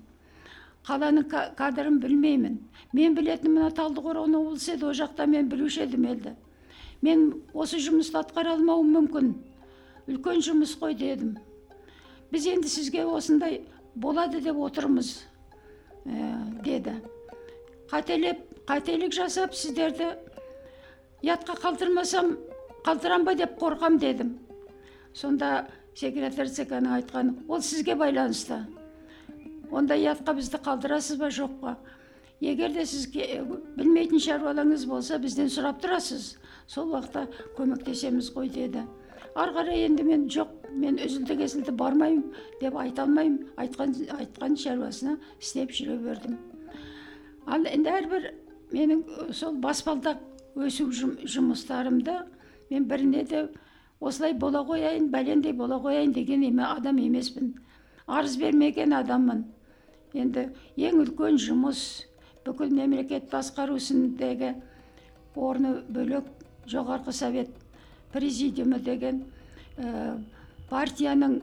Қаланың 0.86 1.28
ка- 1.30 1.50
кадрын 1.58 2.00
білмеймін. 2.00 2.60
Мен 2.94 3.16
білетін 3.18 3.56
мына 3.58 3.72
талдықорған 3.74 4.36
облысы 4.38 4.76
еді 4.76 4.86
ол 4.86 4.94
жақта 4.94 5.26
мен 5.26 5.50
білуші 5.50 5.82
едім 5.82 6.06
елді. 6.06 6.36
Мен 7.06 7.26
осы 7.54 7.80
жұмысты 7.84 8.18
атқара 8.20 8.56
алмауым 8.56 8.92
мүмкін. 8.98 9.32
Үлкен 10.10 10.42
жұмыс 10.46 10.76
қой 10.80 10.96
дедім. 10.98 11.36
Біз 12.32 12.48
енді 12.50 12.70
сізге 12.70 13.06
осындай 13.06 13.62
болады 13.96 14.42
деп 14.42 14.58
отырмыз 14.58 15.12
ә, 16.06 16.62
деді. 16.66 16.98
Қателеп 17.92 18.42
қателік 18.66 19.14
жасап 19.14 19.54
сіздерді 19.56 20.16
ұятқа 21.24 21.58
қалдырмасам 21.62 22.36
қалдырам 22.86 23.26
ба 23.26 23.36
деп 23.38 23.58
қорқам 23.62 24.00
дедім. 24.02 24.36
Сонда 25.14 25.68
секретарь 25.96 26.50
цк 26.50 26.74
ның 26.74 26.98
айтқаны 27.00 27.36
ол 27.48 27.62
сізге 27.62 27.96
байланысты. 27.96 28.64
Онда 29.72 29.98
ұятқа 29.98 30.36
бізді 30.38 30.60
қалдырасыз 30.66 31.22
ба 31.22 31.30
жоқ 31.34 31.60
па? 31.62 31.78
Егер 32.42 32.74
де 32.74 32.86
сіз 32.86 33.08
ке- 33.14 33.44
білмейтін 33.78 34.20
шаруаларыңыз 34.20 34.86
болса 34.90 35.18
бізден 35.20 35.48
сұрап 35.48 35.80
тұрасыз. 35.84 36.36
Сол 36.68 36.92
уақытта 36.94 37.28
көмектесеміз 37.58 38.32
ғой 38.36 38.50
деді. 38.50 38.84
Ары 39.36 39.52
қарай 39.54 39.86
енді 39.86 40.04
мен 40.04 40.28
жоқ 40.32 40.48
мен 40.72 40.96
үзілді 41.00 41.36
кесілді 41.38 41.72
бармаймын 41.72 42.24
деп 42.62 42.76
айта 42.80 43.04
алмаймын. 43.04 43.48
Айтқан 43.58 43.94
айтқан 44.20 44.56
шаруасына 44.58 45.18
істеп 45.42 45.72
жүре 45.72 45.98
бердім. 46.04 46.38
Ал 47.46 47.66
енді 47.66 47.90
әрбір 47.90 48.30
менің 48.74 49.04
ö, 49.06 49.34
сол 49.34 49.56
баспалдақ 49.62 50.18
өсу 50.56 50.88
жұм- 50.92 51.20
жұмыстарымды 51.28 52.16
мен 52.72 52.86
біріне 52.90 53.24
де 53.28 53.48
осылай 54.00 54.34
бола 54.34 54.64
қояйын 54.66 55.10
бәлендей 55.12 55.54
бола 55.54 55.76
қояйын 55.84 56.14
деген 56.14 56.42
еме- 56.44 56.66
адам 56.66 56.98
емеспін. 56.98 57.54
Арыз 58.08 58.38
бермеген 58.38 58.94
адаммын. 58.94 59.46
Енді 60.14 60.50
ең 60.78 61.04
үлкен 61.04 61.36
жұмыс 61.38 62.06
бүкіл 62.46 62.72
мемлекет 62.78 63.30
басқару 63.32 63.80
ісіндегі 63.82 64.54
орны 65.36 65.80
бөлек 65.90 66.28
жоғарғы 66.70 67.14
совет 67.14 67.50
президиумы 68.14 68.80
деген 68.80 69.24
ә, 69.78 70.18
партияның 70.70 71.40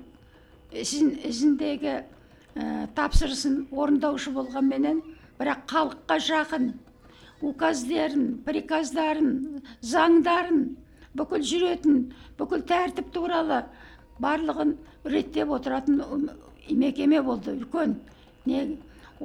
ізін, 0.70 1.16
ізіндегі 1.26 1.94
ә, 1.98 2.04
тапсырысын 2.96 3.66
орындаушы 3.70 4.32
болғанменен 4.36 5.02
бірақ 5.40 5.66
халыққа 5.72 6.18
жақын 6.28 6.70
указдерін 7.42 8.38
приказдарын 8.46 9.32
заңдарын 9.82 10.64
бүкіл 11.18 11.44
жүретін 11.50 11.98
бүкіл 12.38 12.62
тәртіп 12.68 13.10
туралы 13.14 13.64
барлығын 14.22 14.76
реттеп 15.04 15.50
отыратын 15.50 16.00
мекеме 16.70 17.20
болды 17.22 17.56
үлкен. 17.58 17.96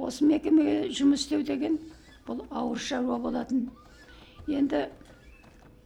Осы 0.06 0.24
мекемеге 0.28 0.88
жұмыс 0.94 1.26
істеу 1.26 1.42
деген 1.42 1.78
бұл 2.26 2.44
ауыр 2.50 2.78
шаруа 2.78 3.18
болатын. 3.18 3.68
Енді 4.48 4.86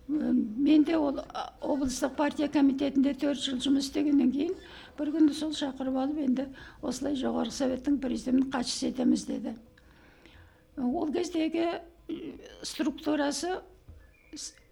мен 0.09 0.85
де 0.85 0.97
ол 0.97 1.21
облыстық 1.61 2.17
партия 2.17 2.49
комитетінде 2.49 3.15
төрт 3.15 3.41
жыл 3.41 3.61
жұмыс 3.63 3.89
істегеннен 3.89 4.33
кейін 4.33 4.57
бір 4.99 5.13
күні 5.15 5.35
сол 5.35 5.55
шақырып 5.57 5.97
алып 6.03 6.19
енді 6.25 6.49
осылай 6.83 7.17
жоғарғы 7.17 7.55
советтің 7.57 7.99
президиумын 8.03 8.51
хатшысы 8.53 8.91
етеміз 8.91 9.25
деді. 9.29 9.55
Ол 10.77 11.13
кездегі 11.13 11.69
структурасы 12.63 13.61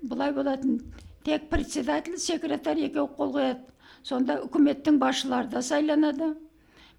былай 0.02 0.32
болатын. 0.32 0.80
Тек 1.24 1.48
председатель 1.50 2.18
секретарь 2.18 2.80
екеуі 2.86 3.08
қол 3.16 3.34
қояды. 3.34 3.60
Сонда 4.02 4.40
үкіметтің 4.44 4.98
басшылары 4.98 5.48
да 5.52 5.62
сайланады 5.62 6.34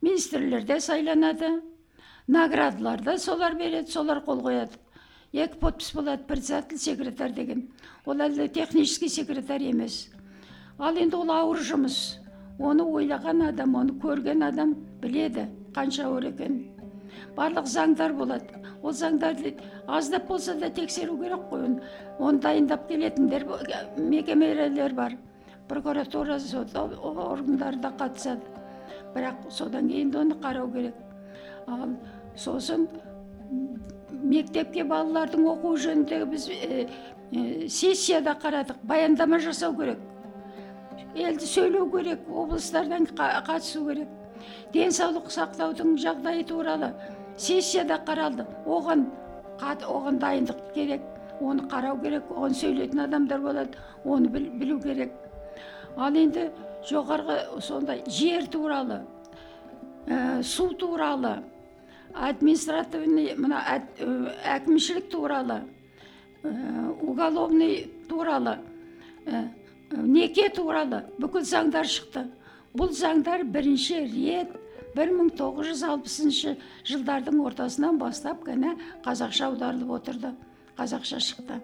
министрлер 0.01 0.63
де 0.63 0.79
сайланады. 0.79 1.61
Наградалар 2.27 3.01
да 3.01 3.17
солар 3.17 3.55
береді 3.55 3.91
солар 3.91 4.23
қол 4.25 4.41
қояды. 4.41 4.77
Екі 5.33 5.59
подпись 5.59 5.93
болады 5.93 6.23
председатель 6.27 6.77
секретарь 6.77 7.31
деген. 7.31 7.69
Ол 8.05 8.15
әлде 8.15 8.49
технический 8.49 9.07
секретарь 9.07 9.63
емес. 9.63 10.09
Ал 10.77 10.95
енді 10.97 11.15
ол 11.15 11.31
ауыр 11.31 11.59
жұмыс. 11.63 12.17
Оны 12.59 12.83
ойлаған 12.83 13.47
адам 13.47 13.75
оны 13.75 13.95
көрген 14.01 14.43
адам 14.43 14.73
біледі 15.01 15.47
қанша 15.73 16.05
ауыр 16.09 16.27
екенін. 16.33 16.67
Барлық 17.37 17.65
заңдар 17.65 18.13
болады. 18.13 18.59
Ол 18.83 18.91
заңдарды 18.91 19.55
аздап 19.87 20.27
болса 20.27 20.55
да 20.55 20.69
тексеру 20.69 21.17
керек 21.17 21.47
қой. 21.49 21.63
Оны 21.63 21.81
оны 22.19 22.39
дайындап 22.39 22.87
келетіндер 22.89 23.45
мекемелер 23.97 24.93
бар. 24.93 25.17
Прокуратура 25.69 26.39
сот 26.39 26.75
органдары 26.75 27.77
да 27.77 27.93
қатысады. 27.97 28.41
Бірақ 29.15 29.49
содан 29.49 29.87
кейін 29.87 30.15
оны 30.15 30.35
қарау 30.35 30.71
керек. 30.73 30.95
Ал 31.67 31.89
сосын 32.35 32.87
мектепке 34.23 34.83
балалардың 34.87 35.45
оқуы 35.53 35.77
жөніндегі 35.85 36.25
біз 36.31 36.47
сессияда 37.73 38.35
қарадық 38.41 38.81
баяндама 38.83 39.39
жасау 39.39 39.75
керек. 39.77 39.99
Елді 41.15 41.45
сөйлеу 41.45 41.89
керек 41.91 42.27
облыстардан 42.29 43.07
қа- 43.11 43.43
қатысу 43.47 43.85
керек. 43.87 44.09
Денсаулық 44.73 45.27
сақтаудың 45.31 45.95
жағдайы 46.01 46.43
туралы 46.47 46.93
сессияда 47.37 47.99
қаралды. 48.07 48.45
Оған 48.65 49.05
оған 49.61 50.19
дайындық 50.19 50.73
керек 50.73 51.01
оны 51.41 51.67
қарау 51.69 51.99
керек 52.01 52.29
оған 52.31 52.53
сөйлейтін 52.53 53.03
адамдар 53.05 53.39
болады 53.39 53.77
оны 54.05 54.27
біл- 54.29 54.51
білу 54.59 54.79
керек. 54.79 55.11
Ал 55.97 56.13
енді 56.15 56.49
жоғарғы 56.89 57.61
сондай 57.61 58.03
жер 58.07 58.47
туралы 58.47 59.01
ә, 60.07 60.41
су 60.43 60.69
туралы 60.73 61.43
административный 62.15 63.35
мына 63.37 63.61
ә, 63.65 63.77
әкімшілік 64.57 65.09
туралы 65.11 65.61
ә, 66.43 66.51
уголовный 67.01 67.91
туралы 68.09 68.57
ә, 69.25 69.47
неке 69.91 70.49
туралы 70.49 71.03
бүкіл 71.19 71.45
заңдар 71.45 71.87
шықты. 71.87 72.25
Бұл 72.77 72.93
заңдар 72.95 73.43
бірінші 73.43 73.99
рет 74.07 74.53
1960 74.95 76.57
жылдардың 76.87 77.39
ортасынан 77.43 77.99
бастап 77.99 78.43
қана 78.47 78.75
қазақша 79.05 79.49
аударылып 79.51 79.91
отырды 79.99 80.33
қазақша 80.77 81.19
шықты. 81.23 81.59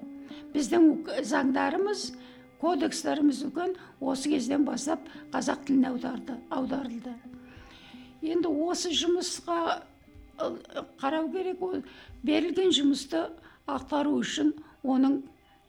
Біздің 0.54 0.90
заңдарымыз 1.28 2.12
кодекстарымыз 2.62 3.44
үлкен 3.48 3.76
осы 4.00 4.32
кезден 4.32 4.66
бастап 4.68 5.04
қазақ 5.34 5.66
тіліне 5.68 5.92
аударды 5.92 6.38
аударылды. 6.50 7.14
Енді 8.22 8.50
осы 8.68 8.92
жұмысқа 8.96 9.82
қарау 10.38 11.32
керек 11.32 11.62
ол. 11.62 11.82
Берілген 12.24 12.72
жұмысты 12.76 13.24
атқару 13.68 14.18
үшін 14.22 14.54
оның 14.84 15.22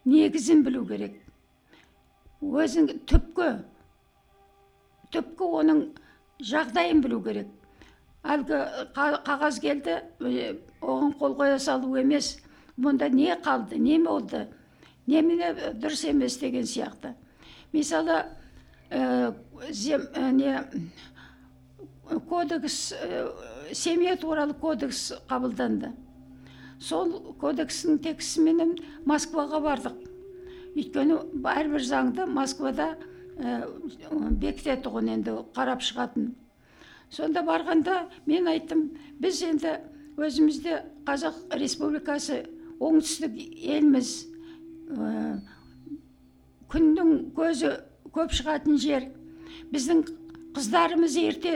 негізін 0.08 0.62
білу 0.66 0.84
керек. 0.88 1.16
Өзің 2.42 2.90
түпкі 3.08 3.48
түпкі 5.14 5.48
оның 5.62 5.82
жағдайын 6.44 7.00
білу 7.02 7.22
керек. 7.24 7.48
Әлгі 8.24 8.60
қа- 8.94 9.22
қағаз 9.24 9.60
келді 9.62 10.02
оған 10.82 11.14
қол 11.18 11.36
қоя 11.38 11.58
салу 11.58 11.96
емес. 11.96 12.36
Мұнда 12.78 13.08
не 13.10 13.34
қалды 13.42 13.78
не 13.78 13.98
болды 13.98 14.46
немене 15.06 15.72
дұрыс 15.80 16.04
емес 16.08 16.36
деген 16.38 16.62
сияқты. 16.62 17.14
Мысалы 17.72 18.26
ә, 18.90 19.34
зем, 19.70 20.02
ә, 20.14 20.30
не 20.32 20.52
кодекс 22.28 22.92
ә, 22.92 23.30
семья 23.72 24.16
туралы 24.16 24.54
кодекс 24.54 25.12
қабылданды. 25.28 25.92
Сол 26.80 27.34
кодекстің 27.40 27.98
текстіменен 28.02 28.76
москваға 29.06 29.60
бардық. 29.64 29.96
Өйткені 30.78 31.18
әрбір 31.42 31.84
заңды 31.84 32.26
москвада 32.30 32.92
ә, 33.38 33.64
бекітеді 34.38 34.92
ғой 34.94 35.10
енді 35.14 35.36
қарап 35.56 35.82
шығатын. 35.82 36.32
Сонда 37.10 37.42
барғанда 37.42 38.04
мен 38.26 38.48
айттым 38.48 38.90
біз 39.20 39.42
енді 39.42 39.78
өзімізде 40.18 40.82
қазақ 41.08 41.56
республикасы 41.58 42.44
оңтүстік 42.78 43.36
елміз 43.74 44.12
ә, 44.92 45.40
күннің 46.70 47.32
көзі 47.36 47.74
көп 48.14 48.34
шығатын 48.36 48.78
жер. 48.80 49.08
Біздің 49.72 50.04
қыздарымыз 50.56 51.16
ерте 51.20 51.54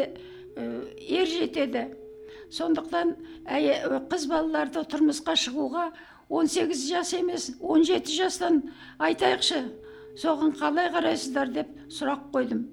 ә, 0.56 0.64
ер 0.98 1.26
жетеді 1.26 1.84
сондықтан 2.52 3.14
қыз 4.10 4.26
балаларды 4.30 4.82
тұрмысқа 4.92 5.34
шығуға 5.36 5.90
18 6.28 6.86
жас 6.88 7.12
емес 7.16 7.50
17 7.60 8.12
жастан 8.16 8.62
айтайықшы. 8.98 9.62
Соған 10.16 10.52
қалай 10.58 10.90
қарайсыздар 10.92 11.48
деп 11.52 11.68
сұрақ 11.88 12.26
қойдым. 12.34 12.66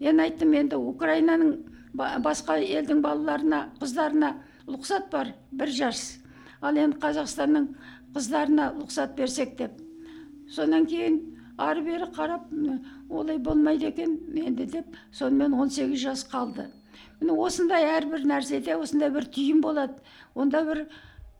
Мен 0.00 0.20
айттым 0.24 0.54
енді 0.56 0.76
украинаның 0.80 1.52
ба- 1.94 2.16
басқа 2.24 2.56
елдің 2.64 3.02
балаларына 3.04 3.60
қыздарына 3.80 4.32
ұлықсат 4.66 5.10
бар 5.12 5.34
бір 5.52 5.68
жас. 5.68 6.18
Ал 6.62 6.76
енді 6.76 6.96
қазақстанның 7.02 7.68
қыздарына 8.14 8.70
ұлықсат 8.78 9.14
берсек 9.16 9.56
деп. 9.58 9.72
Содан 10.48 10.86
кейін 10.86 11.20
ары 11.58 11.82
бері 11.84 12.08
қарап 12.16 12.50
"М, 12.52 12.80
олай 13.12 13.38
болмайды 13.38 13.86
екен. 13.92 14.18
Енді 14.34 14.66
деп 14.66 14.96
сонымен 15.12 15.54
18 15.54 15.96
жас 16.00 16.24
қалды. 16.32 16.68
Міне 17.20 17.36
осындай 17.38 17.84
әрбір 17.96 18.24
нәрседе 18.26 18.76
осындай 18.76 19.10
бір 19.14 19.28
түйін 19.30 19.60
болады. 19.62 20.00
Онда 20.34 20.64
бір 20.66 20.86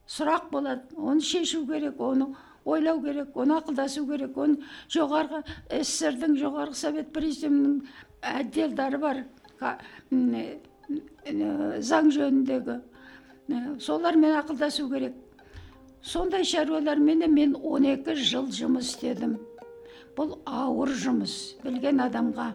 сұрақ 0.07 0.51
болады. 0.53 0.83
Оны 0.97 1.21
шешу 1.21 1.65
керек 1.67 2.01
оны 2.01 2.35
ойлау 2.65 3.03
керек 3.03 3.37
оны 3.37 3.59
ақылдасу 3.59 4.07
керек. 4.07 4.37
Оны 4.37 4.61
жоғарғы 4.93 5.43
сссрдің 5.71 6.39
жоғарғы 6.39 6.79
совет 6.79 7.13
президиумының 7.13 7.83
отделдары 8.23 8.99
бар. 9.03 9.25
Заң 11.91 12.11
жөніндегі. 12.15 12.81
Солармен 13.81 14.39
ақылдасу 14.39 14.89
керек. 14.91 15.15
Сондай 16.03 16.45
шаруалармен 16.45 17.27
мен 17.31 17.55
12 17.55 18.17
жыл 18.19 18.49
жұмыс 18.51 18.95
істедім. 18.95 19.39
Бұл 20.17 20.37
ауыр 20.47 20.93
жұмыс 20.99 21.57
білген 21.63 22.03
адамға. 22.05 22.53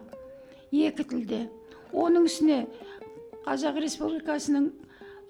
Екі 0.72 1.04
тілде. 1.08 1.40
Оның 1.92 2.28
үстіне 2.28 2.66
қазақ 3.46 3.80
республикасының 3.82 4.70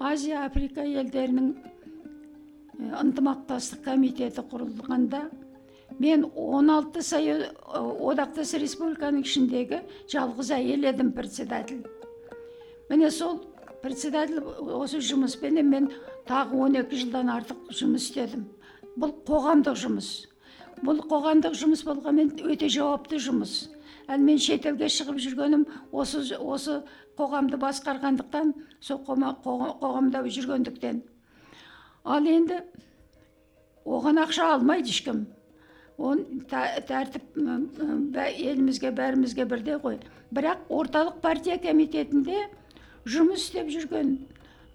азия 0.03 0.45
африка 0.47 0.83
елдерінің 0.83 1.53
ынтымақтастық 2.79 3.85
комитеті 3.85 4.43
құрылғанда 4.51 5.22
мен 5.99 6.24
16 6.35 7.03
сая 7.03 7.53
одақтас 7.74 8.55
республиканың 8.62 9.24
ішіндегі 9.26 9.81
жалғыз 10.11 10.53
әйел 10.55 10.87
едім 10.91 11.12
председатель. 11.12 11.83
Міне 12.91 13.11
сол 13.11 13.41
председатель 13.83 14.41
осы 14.79 15.03
жұмыспенен 15.03 15.66
мен 15.66 15.91
тағы 16.29 16.59
12 16.62 17.03
жылдан 17.03 17.33
артық 17.35 17.72
жұмыс 17.74 18.09
істедім. 18.11 18.47
Бұл 18.99 19.14
қоғамдық 19.26 19.79
жұмыс. 19.79 20.29
Бұл 20.85 21.03
қоғамдық 21.11 21.57
жұмыс 21.59 21.85
болғанмен 21.87 22.33
өте 22.49 22.68
жауапты 22.72 23.20
жұмыс. 23.22 23.68
Ал 24.09 24.18
мен 24.24 24.39
шетелге 24.41 24.89
шығып 24.89 25.18
жүргенім 25.20 25.66
осы 25.93 26.22
осы 26.39 26.83
қоғамды 27.18 27.59
басқарғандықтан 27.61 28.55
сол 28.81 29.03
қоғамда 29.05 30.22
жүргендіктен. 30.24 31.03
Ал 32.05 32.24
енді 32.24 32.62
оған 33.85 34.22
ақша 34.24 34.53
алмайды 34.55 34.89
ешкім. 34.93 35.26
Он 35.99 36.22
тә- 36.49 36.81
тәртіп 36.87 37.37
елімізге 37.37 38.93
бәрімізге 38.95 39.45
бірдей 39.45 39.76
ғой. 39.83 39.99
Бірақ 40.33 40.68
орталық 40.68 41.20
партия 41.20 41.59
комитетінде 41.59 42.47
жұмыс 43.05 43.49
істеп 43.49 43.68
жүрген 43.72 44.18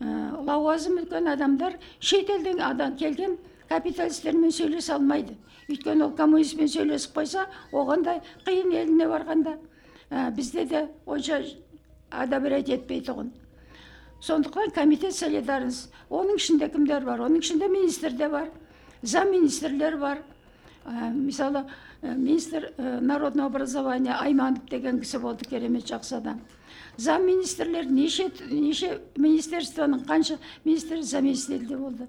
ә, 0.02 0.44
лауазым 0.44 1.00
үлкен 1.00 1.30
адамдар 1.32 1.78
шетелден 2.00 2.60
адам 2.62 2.98
келген 2.98 3.38
капиталистермен 3.70 4.52
сөйлесе 4.52 4.94
алмайды. 4.94 5.38
Өйткені 5.74 6.08
ол 6.08 6.16
коммунистпен 6.18 6.72
сөйлесіп 6.72 7.18
қойса 7.20 7.48
оған 7.72 8.06
да 8.06 8.20
қиын 8.46 8.74
еліне 8.74 9.10
барғанда 9.12 9.58
бізде 10.38 10.66
де 10.66 10.88
онша 11.06 11.44
одобрять 12.12 12.70
етпей 12.70 13.02
тұғын 13.02 13.32
сондықтан 14.24 14.72
комитет 14.72 15.14
солидарность 15.14 15.92
оның 16.10 16.38
ішінде 16.40 16.70
кімдер 16.72 17.04
бар? 17.04 17.26
Оның 17.26 17.42
ішінде 17.44 17.68
министр 17.68 18.14
де 18.16 18.30
бар 18.30 18.52
замминистрлер 19.04 19.98
бар. 19.98 20.24
Ә, 20.86 21.12
мысалы 21.12 21.66
министр 22.02 22.72
ә, 22.78 23.00
народного 23.00 23.48
образования 23.48 24.16
айманов 24.20 24.66
деген 24.70 25.00
кісі 25.00 25.20
болды 25.20 25.46
керемет 25.46 25.88
жақсы 25.88 26.18
адам. 26.18 26.42
Зам 26.98 27.26
министрлер 27.26 27.86
неше 27.86 28.30
неше 28.50 29.02
министерствоның 29.16 30.06
қанша 30.08 30.38
министр 30.64 31.02
заместитель 31.02 31.78
болды. 31.78 32.08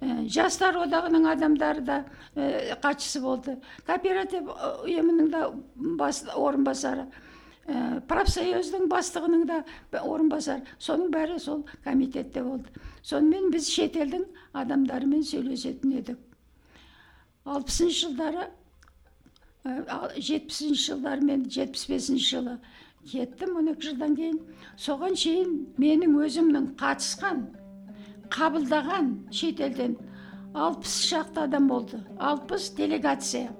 Жастар 0.00 0.76
одағының 0.82 1.28
адамдары 1.32 1.84
да 1.84 1.96
ә, 2.34 2.76
хатшысы 2.82 3.20
болды. 3.20 3.56
Кооператив 3.86 4.50
ә, 4.52 4.72
ұйымының 4.84 5.30
да 5.32 5.46
бас, 5.98 6.24
орынбасары. 6.34 7.06
Ә, 7.66 8.00
профсоюздың 8.08 8.86
бастығының 8.92 9.46
да 9.48 9.62
орынбасары. 10.02 10.66
Соның 10.78 11.10
бәрі 11.14 11.40
сол 11.40 11.64
комитетте 11.84 12.44
болды. 12.44 12.68
Сонымен 13.02 13.50
біз 13.54 13.70
шетелдің 13.72 14.26
адамдарымен 14.52 15.24
сөйлесетін 15.24 15.96
едік. 15.98 16.20
Алпысыншы 17.46 18.08
жылдары 18.08 18.50
жетпісінші 19.66 20.82
жылдары 20.92 21.24
мен 21.26 21.46
жетпіс 21.50 21.86
бесінші 21.90 22.26
жылы 22.36 22.58
кеттім 23.06 23.56
он 23.60 23.70
екі 23.72 23.90
жылдан 23.90 24.16
кейін. 24.18 24.40
Соған 24.78 25.14
шейін 25.18 25.52
менің 25.80 26.16
өзімнің 26.22 26.74
қатысқан 26.80 27.46
қабылдаған 28.32 29.10
шетелден 29.30 29.96
алпыс 30.54 30.94
шақты 31.10 31.44
адам 31.44 31.68
болды. 31.68 32.00
Алпыс 32.18 32.70
делегация. 32.70 33.50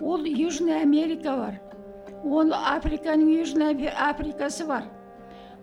Ол 0.00 0.24
южная 0.24 0.82
америка 0.82 1.36
бар. 1.36 1.60
Ол 2.24 2.52
африканың 2.52 3.30
южный 3.40 3.72
Афри- 3.74 3.94
африкасы 3.94 4.66
бар. 4.66 4.84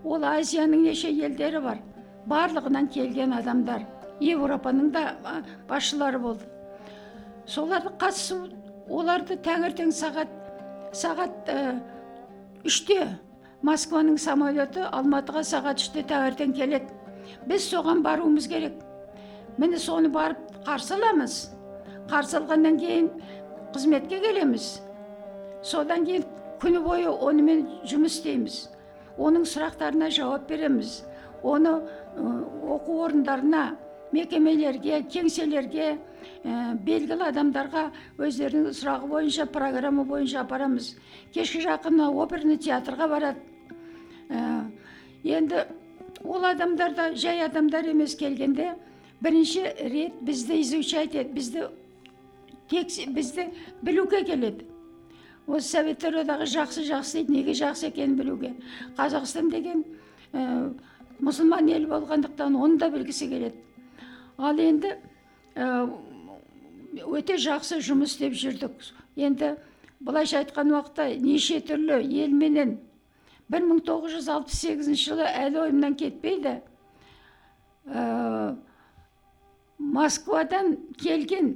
Ол 0.04 0.24
азияның 0.24 0.84
неше 0.84 1.10
елдері 1.10 1.62
бар. 1.62 1.80
Барлығынан 2.28 2.90
келген 2.94 3.34
адамдар. 3.34 3.86
Европаның 4.20 4.92
да 4.92 5.18
басшылары 5.70 6.20
болды. 6.20 6.46
Солардың 7.48 7.98
қатысу 7.98 8.38
оларды 8.90 9.38
таңертең 9.42 9.92
сағат 9.92 10.30
сағат 10.94 11.50
ә, 11.50 11.80
үште 12.66 13.08
москваның 13.64 14.18
самолеті 14.20 14.84
алматыға 14.92 15.44
сағат 15.48 15.82
үште 15.82 16.04
таңертең 16.04 16.54
келеді. 16.54 17.01
Біз 17.48 17.68
соған 17.72 18.04
баруымыз 18.06 18.48
керек. 18.48 18.74
Міне 19.58 19.80
соны 19.80 20.10
барып 20.10 20.40
қарсы 20.66 20.96
аламыз 20.96 21.38
қарсы 22.12 22.38
алғаннан 22.40 22.78
кейін 22.80 23.10
қызметке 23.74 24.20
келеміз. 24.24 24.82
Содан 25.64 26.06
кейін 26.06 26.26
күні 26.62 26.82
бойы 26.84 27.10
онымен 27.10 27.66
жұмыс 27.88 28.20
істейміз. 28.20 28.58
Оның 29.18 29.46
сұрақтарына 29.48 30.10
жауап 30.12 30.48
береміз. 30.50 31.02
Оны 31.44 31.82
оқу 32.16 33.02
орындарына 33.06 33.76
мекемелерге 34.12 35.04
кеңселерге 35.12 35.94
белгілі 36.44 37.28
адамдарға 37.30 37.86
өздерінің 38.20 38.76
сұрағы 38.76 39.08
бойынша 39.12 39.46
программа 39.52 40.04
бойынша 40.04 40.42
апарамыз. 40.44 40.96
Кешке 41.34 41.64
жақын 41.64 42.02
оперный 42.10 42.58
театрға 42.58 43.08
барады. 43.08 43.40
Енді 45.24 45.66
ол 46.24 46.46
адамдар 46.46 46.96
да 46.96 47.16
жай 47.16 47.42
адамдар 47.46 47.88
емес 47.90 48.16
келгенде 48.16 48.74
бірінші 49.22 49.64
рет 49.64 50.14
бізді 50.22 50.62
изучать 50.62 51.16
ет 51.16 51.34
бізді 51.34 51.68
текс- 52.70 53.06
бізді 53.08 53.50
білуге 53.82 54.24
келеді. 54.24 54.66
Осы 55.48 55.68
советтер 55.68 56.16
одағы 56.22 56.46
жақсы 56.46 56.86
жақсы 56.86 57.24
дейді 57.26 57.34
неге 57.34 57.54
жақсы 57.58 57.88
екенін 57.90 58.16
білуге. 58.16 58.54
Қазақстан 58.96 59.50
деген 59.52 59.84
ә, 60.34 60.72
мұсылман 61.20 61.68
ел 61.68 61.88
болғандықтан 61.90 62.56
оны 62.56 62.78
да 62.78 62.90
білгісі 62.90 63.28
келеді. 63.28 63.58
Ал 64.38 64.60
енді 64.62 64.96
ә, 65.56 65.90
өте 67.04 67.36
жақсы 67.42 67.82
жұмыс 67.82 68.16
істеп 68.16 68.38
жүрдік. 68.38 68.72
Енді 69.18 69.56
былайша 70.00 70.44
айтқан 70.44 70.72
уақытта 70.72 71.10
неше 71.20 71.60
түрлі 71.60 72.00
елменен 72.24 72.78
1968 73.52 74.96
жылы 74.96 75.28
әлі 75.28 75.66
ойымнан 75.66 75.98
кетпейді 76.00 76.62
ә, 77.86 78.56
москвадан 79.78 80.78
келген 81.02 81.56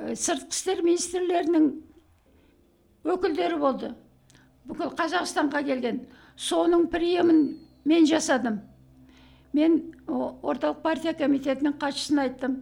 сыртқы 0.00 0.54
істер 0.54 0.80
министрлерінің 0.86 1.68
өкілдері 3.04 3.58
болды 3.60 3.92
бүкіл 4.68 4.94
қазақстанға 4.96 5.62
келген 5.66 6.02
соның 6.40 6.86
приемын 6.92 7.42
мен 7.84 8.08
жасадым 8.08 8.60
мен 9.52 9.80
орталық 10.08 10.80
партия 10.84 11.12
комитетінің 11.16 11.76
хатшысына 11.80 12.28
айттым 12.28 12.60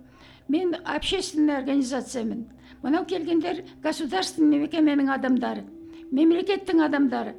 мен 0.49 0.75
общественный 0.85 1.59
организациямын 1.61 2.47
мынау 2.83 3.05
келгендер 3.07 3.63
государственный 3.83 4.65
мекеменің 4.65 5.13
адамдары 5.15 5.65
мемлекеттің 6.11 6.83
адамдары 6.87 7.35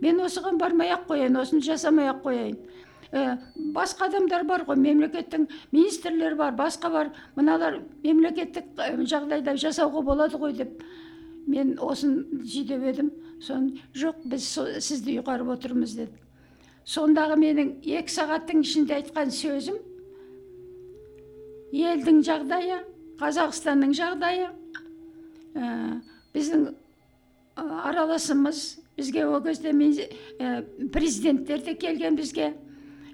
мен 0.00 0.20
осыған 0.24 0.58
бармай 0.60 0.92
ақ 0.94 1.06
қояйын 1.10 1.40
осыны 1.40 1.62
жасамай 1.64 2.10
ақ 2.12 2.22
қояйын. 2.24 2.58
Ә, 3.14 3.38
басқа 3.76 4.08
адамдар 4.08 4.44
бар 4.44 4.64
ғой 4.66 4.80
мемлекеттің 4.80 5.46
министрлері 5.72 6.34
бар 6.34 6.56
басқа 6.58 6.90
бар. 6.90 7.12
Мыналар 7.36 7.80
мемлекеттік 8.02 8.74
жағдайда 9.06 9.56
жасауға 9.56 10.02
болады 10.02 10.40
ғой 10.40 10.56
деп 10.58 10.82
мен 11.46 11.76
осын 11.78 12.42
сөйтіп 12.42 12.90
едім. 12.90 13.14
Соны 13.40 13.80
жоқ 13.94 14.22
біз 14.24 14.46
сізді 14.80 15.18
ұйғарып 15.20 15.50
отырмыз 15.58 15.96
деді 15.98 16.24
сондағы 16.84 17.36
менің 17.40 17.70
екі 17.80 18.12
сағаттың 18.12 18.60
ішінде 18.64 18.98
айтқан 18.98 19.32
сөзім 19.32 19.78
елдің 21.74 22.20
жағдайы 22.26 22.80
қазақстанның 23.20 23.94
жағдайы 23.96 24.50
ә, 25.56 25.70
біздің 26.36 26.66
араласымыз 27.56 28.60
бізге 28.96 29.26
ол 29.26 29.42
кезде 29.42 29.70
ә, 29.70 30.62
президенттер 30.92 31.62
де 31.62 31.74
келген 31.74 32.16
бізге. 32.16 32.54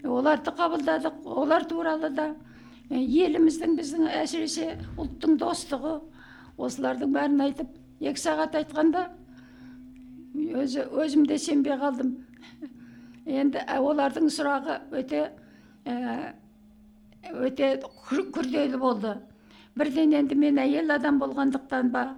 Оларды 0.04 0.50
қабылдадық 0.56 1.24
олар 1.24 1.64
туралы 1.64 2.10
да. 2.10 2.34
Еліміздің 2.90 3.76
біздің 3.78 4.08
әсіресе 4.22 4.78
ұлттың 4.98 5.36
достығы 5.38 6.00
осылардың 6.58 7.12
бәрін 7.14 7.44
айтып 7.44 7.68
екі 8.00 8.18
сағат 8.18 8.56
айтқанда 8.58 9.04
өзі 10.34 10.88
өзім 10.90 11.26
де 11.28 11.38
сенбей 11.38 11.76
қалдым. 11.78 12.16
Енді 13.26 13.62
олардың 13.78 14.26
сұрағы 14.32 14.80
өте 14.90 15.28
өте 17.30 17.68
күр- 18.08 18.30
күрделі 18.34 18.78
болды. 18.80 19.14
Бірден 19.76 20.16
енді 20.16 20.34
мен 20.34 20.58
әйел 20.58 20.90
адам 20.96 21.20
болғандықтан 21.20 21.90
ба 21.92 22.16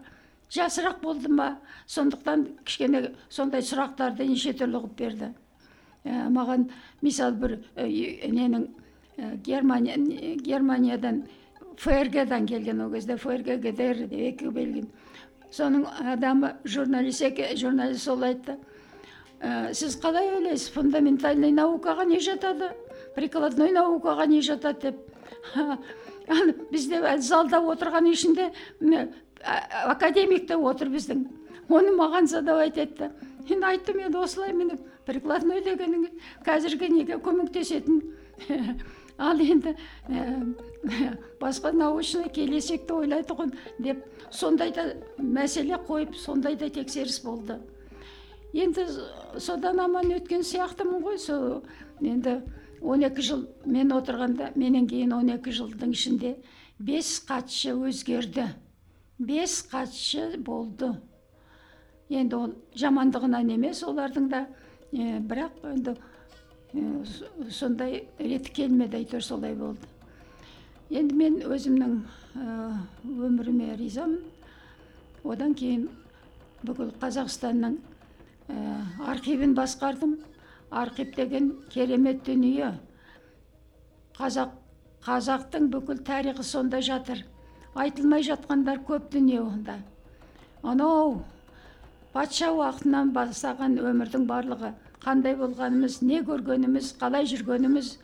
жасырақ 0.48 1.02
болдым 1.02 1.36
ба 1.36 1.48
сондықтан 1.92 2.46
кішкене 2.64 3.12
сондай 3.28 3.62
сұрақтарды 3.64 4.26
неше 4.28 4.54
түрлі 4.56 4.80
қылып 4.80 4.96
берді. 4.98 5.32
Ә, 6.04 6.28
маған 6.32 6.68
мысалы 7.04 7.36
бір 7.38 7.56
ә, 7.76 7.86
ненің 8.32 8.66
ә, 9.18 9.36
германия 9.44 9.96
германиядан 10.40 11.22
фрг-дан 11.76 12.46
келген 12.48 12.80
ол 12.86 12.92
кезде 12.92 13.16
фрг 13.16 13.58
гдр 13.62 14.06
екі 14.08 14.50
белген 14.50 14.88
соның 15.52 15.86
адамы 16.14 16.54
журналист 16.64 17.22
еке- 17.22 17.56
журналист 17.56 18.04
сол 18.04 18.22
айтты. 18.24 18.56
«Ә, 19.42 19.74
сіз 19.74 19.96
қалай 20.00 20.30
ойлайсыз 20.36 20.70
фундаментальный 20.70 21.52
наукаға 21.52 22.06
не 22.06 22.20
жатады? 22.22 22.70
Прикладной 23.16 23.72
наукаға 23.74 24.26
не 24.26 24.40
жатады 24.40 24.92
деп. 24.92 24.96
Бізде 26.72 27.00
әлі 27.02 27.20
залда 27.20 27.58
отырған 27.58 28.06
ішінде 28.12 28.52
академик 29.42 30.46
те 30.46 30.56
отыр 30.56 30.88
біздің. 30.94 31.26
Оны 31.68 31.92
маған 31.98 32.26
задавать 32.26 32.78
етті 32.78 33.10
енді 33.48 33.66
айттым 33.66 34.00
енді 34.06 34.18
осылай 34.22 34.52
міне 34.56 34.78
прикладной 35.06 35.62
дегенің 35.64 36.08
қазіргі 36.46 36.90
неге 36.92 37.18
көмектесетін? 37.22 38.02
Ал 39.18 39.38
енді 39.38 39.74
басқа 41.40 41.72
научный 41.76 42.30
келешекті 42.32 42.96
ойлайды 43.02 43.36
ғой 43.36 43.52
деп 43.78 44.04
сондай 44.30 44.72
да 44.72 44.86
мәселе 45.18 45.78
қойып 45.86 46.16
сондай 46.16 46.56
да 46.56 46.70
тексеріс 46.70 47.20
болды. 47.24 47.58
Енді 48.52 48.86
содан 49.38 49.80
аман 49.80 50.10
өткен 50.16 50.42
сияқтымын 50.42 51.04
ғой. 51.04 51.18
Сол 51.18 51.62
енді 52.00 52.40
12 52.80 53.22
жыл 53.22 53.46
мен 53.66 53.92
отырғанда 53.94 54.52
менен 54.56 54.88
кейін 54.88 55.14
12 55.20 55.54
жылдың 55.60 55.94
ішінде 55.94 56.36
бес 56.78 57.20
хатшы 57.28 57.76
өзгерді. 57.76 58.48
Бес 59.18 59.62
хатшы 59.70 60.36
болды. 60.38 60.94
Енді 62.10 62.36
ол 62.36 62.54
жамандығынан 62.74 63.50
емес 63.54 63.82
олардың 63.84 64.28
да. 64.32 64.46
Бірақ 64.92 65.62
енді 65.70 65.96
сондай 67.50 68.04
реті 68.18 68.52
келмеді 68.52 68.98
әйтеуір 69.02 69.24
солай 69.24 69.54
болды. 69.54 69.86
Енді 70.90 71.14
мен 71.16 71.38
өзімнің 71.48 71.98
өміріме 73.06 73.76
ризамын. 73.76 74.20
Одан 75.24 75.54
кейін 75.54 75.88
бүкіл 76.66 76.92
қазақстанның 77.00 77.78
архивін 79.06 79.54
басқардым. 79.56 80.18
Архив 80.70 81.14
деген 81.16 81.52
керемет 81.70 82.24
дүние. 82.24 82.72
Қазақ 84.16 84.54
қазақтың 85.04 85.68
бүкіл 85.72 86.00
тарихы 86.04 86.42
сонда 86.42 86.80
жатыр. 86.80 87.24
Айтылмай 87.74 88.24
жатқандар 88.24 88.80
көп 88.84 89.10
дүние 89.12 89.40
онда. 89.40 89.78
Анау 90.62 91.22
патша 92.12 92.52
уақытынан 92.52 93.12
бастаған 93.16 93.78
өмірдің 93.80 94.26
барлығы 94.28 94.72
қандай 95.02 95.36
болғанымыз 95.38 96.00
не 96.04 96.20
көргеніміз 96.26 96.92
қалай 97.00 97.26
жүргеніміз 97.30 97.94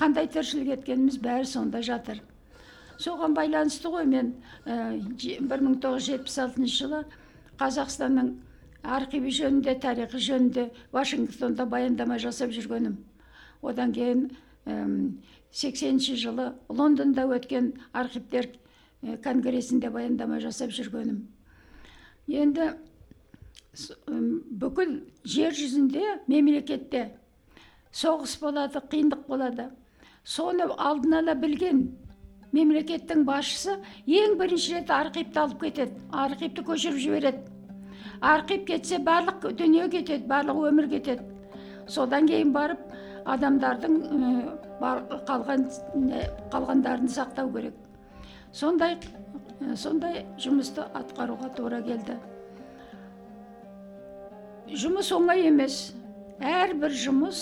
қандай 0.00 0.28
тіршілік 0.32 0.76
еткеніміз 0.78 1.18
бәрі 1.20 1.48
сонда 1.48 1.82
жатыр. 1.82 2.20
Соған 3.00 3.34
байланысты 3.36 3.90
ғой 3.90 4.06
мен 4.06 4.34
бір 4.64 5.64
мың 5.66 5.80
тоғыз 5.82 6.06
жүз 6.06 6.14
жетпіс 6.14 6.38
алтыншы 6.44 6.78
жылы 6.84 7.02
қазақстанның 7.60 8.30
архиві 8.82 9.32
жөнінде 9.36 9.74
тарихы 9.80 10.20
жөнінде 10.20 10.68
вашингтонда 10.92 11.66
баяндама 11.66 12.18
жасап 12.18 12.54
жүргенім. 12.54 12.96
Одан 13.62 13.92
кейін 13.92 14.28
сексенінші 15.52 16.16
жылы 16.16 16.52
лондонда 16.68 17.26
өткен 17.28 17.74
архивтер 17.92 18.48
конгрессінде 19.24 19.90
баяндама 19.90 20.40
жасап 20.40 20.72
жүргенім. 20.76 21.26
Енді 22.28 22.72
бүкіл 23.72 24.96
жер 25.24 25.54
жүзінде 25.54 26.04
мемлекетте 26.26 27.10
соғыс 27.94 28.36
болады 28.42 28.82
қиындық 28.90 29.26
болады. 29.28 29.70
Соны 30.24 30.66
алдын 30.76 31.20
ала 31.20 31.34
білген 31.34 31.84
мемлекеттің 32.52 33.24
басшысы 33.24 33.76
ең 34.06 34.36
бірінші 34.40 34.74
рет 34.74 34.90
архивті 34.90 35.40
алып 35.42 35.62
кетеді 35.64 36.02
архивті 36.10 36.64
көшіріп 36.66 36.98
жібереді. 37.04 37.44
Архив 38.20 38.64
кетсе 38.66 38.98
барлық 38.98 39.46
дүние 39.58 39.88
кетеді 39.88 40.26
барлық 40.26 40.66
өмір 40.70 40.90
кетеді. 40.90 41.22
Содан 41.88 42.26
кейін 42.26 42.52
барып 42.52 42.82
адамдардың 43.24 43.96
қалған 45.30 45.64
қалғандарын 46.52 47.08
сақтау 47.08 47.52
керек. 47.54 47.74
Сондай 48.52 48.98
сондай 49.76 50.24
жұмысты 50.42 50.84
атқаруға 50.94 51.54
тура 51.56 51.80
келді. 51.86 52.18
Жұмыс 54.78 55.10
оңай 55.14 55.46
емес. 55.48 55.92
Әрбір 56.40 56.94
жұмыс 56.96 57.40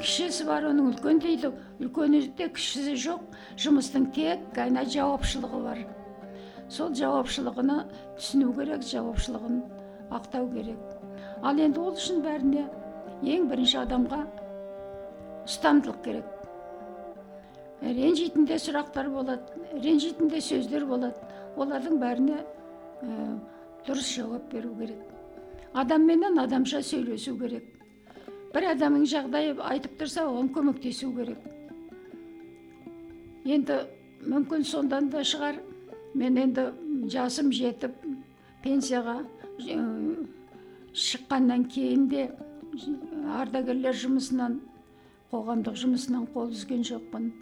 кішісі 0.00 0.46
бар 0.48 0.66
оның 0.70 0.92
үлкен 0.92 1.20
дейді. 1.22 1.52
Үлкені 1.80 2.20
де 2.38 2.48
кішісі 2.52 2.96
жоқ. 3.06 3.22
Жұмыстың 3.60 4.10
тек 4.16 4.42
қана 4.56 4.84
жауапшылығы 4.84 5.60
бар. 5.64 5.82
Сол 6.68 6.94
жауапшылығына 6.96 7.78
түсіну 8.18 8.52
керек 8.56 8.82
жауапшылығын 8.88 9.60
ақтау 10.16 10.48
керек. 10.52 10.80
Ал 11.42 11.58
енді 11.60 11.80
ол 11.80 11.94
үшін 11.94 12.22
бәріне 12.24 12.66
ең 13.22 13.48
бірінші 13.50 13.78
адамға 13.84 14.24
ұстамдылық 15.44 16.02
керек. 16.04 16.30
Ренжитін 17.84 18.46
де 18.48 18.56
сұрақтар 18.58 19.10
болады 19.12 19.44
ренжитін 19.76 20.30
де 20.32 20.40
сөздер 20.40 20.86
болады. 20.88 21.20
Олардың 21.56 22.00
бәріне 22.00 22.40
ә, 22.40 23.26
дұрыс 23.86 24.14
жауап 24.16 24.48
беру 24.52 24.72
керек. 24.80 25.13
Адамменен 25.74 26.38
адамша 26.38 26.82
сөйлесу 26.82 27.34
керек. 27.38 27.64
Бір 28.54 28.70
адамның 28.74 29.06
жағдайы 29.10 29.56
айтып 29.66 29.98
тұрса 30.00 30.26
оған 30.28 30.50
көмектесу 30.54 31.10
керек. 31.16 31.40
Енді 33.44 33.80
мүмкін 34.24 34.64
сондан 34.64 35.10
да 35.10 35.24
шығар. 35.26 35.58
Мен 36.14 36.38
енді 36.38 36.68
жасым 37.10 37.50
жетіп 37.52 37.96
пенсияға 38.62 39.16
шыққаннан 40.94 41.66
кейін 41.74 42.06
де 42.08 42.28
ардагерлер 43.34 43.96
жұмысынан 43.98 44.60
қоғамдық 45.32 45.78
жұмысынан 45.82 46.28
қол 46.34 46.54
үзген 46.54 46.86
жоқпын. 46.86 47.32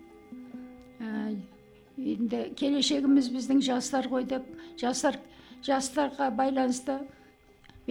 Енді 2.01 2.47
келешегіміз 2.57 3.29
біздің 3.35 3.61
жастар 3.69 4.09
ғой 4.09 4.25
деп 4.25 4.49
жастар 4.81 5.21
жастарға 5.63 6.31
байланысты 6.35 7.03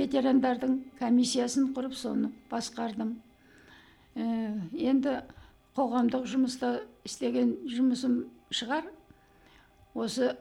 ветерандардың 0.02 0.80
комиссиясын 1.00 1.72
құрып 1.76 1.96
соны 1.98 2.32
басқардым. 2.52 3.16
Ә, 4.16 4.26
енді 4.74 5.22
қоғамдық 5.78 6.28
жұмыста 6.28 6.80
істеген 7.08 7.56
жұмысым 7.72 8.18
шығар. 8.52 8.90
Осы 9.96 10.34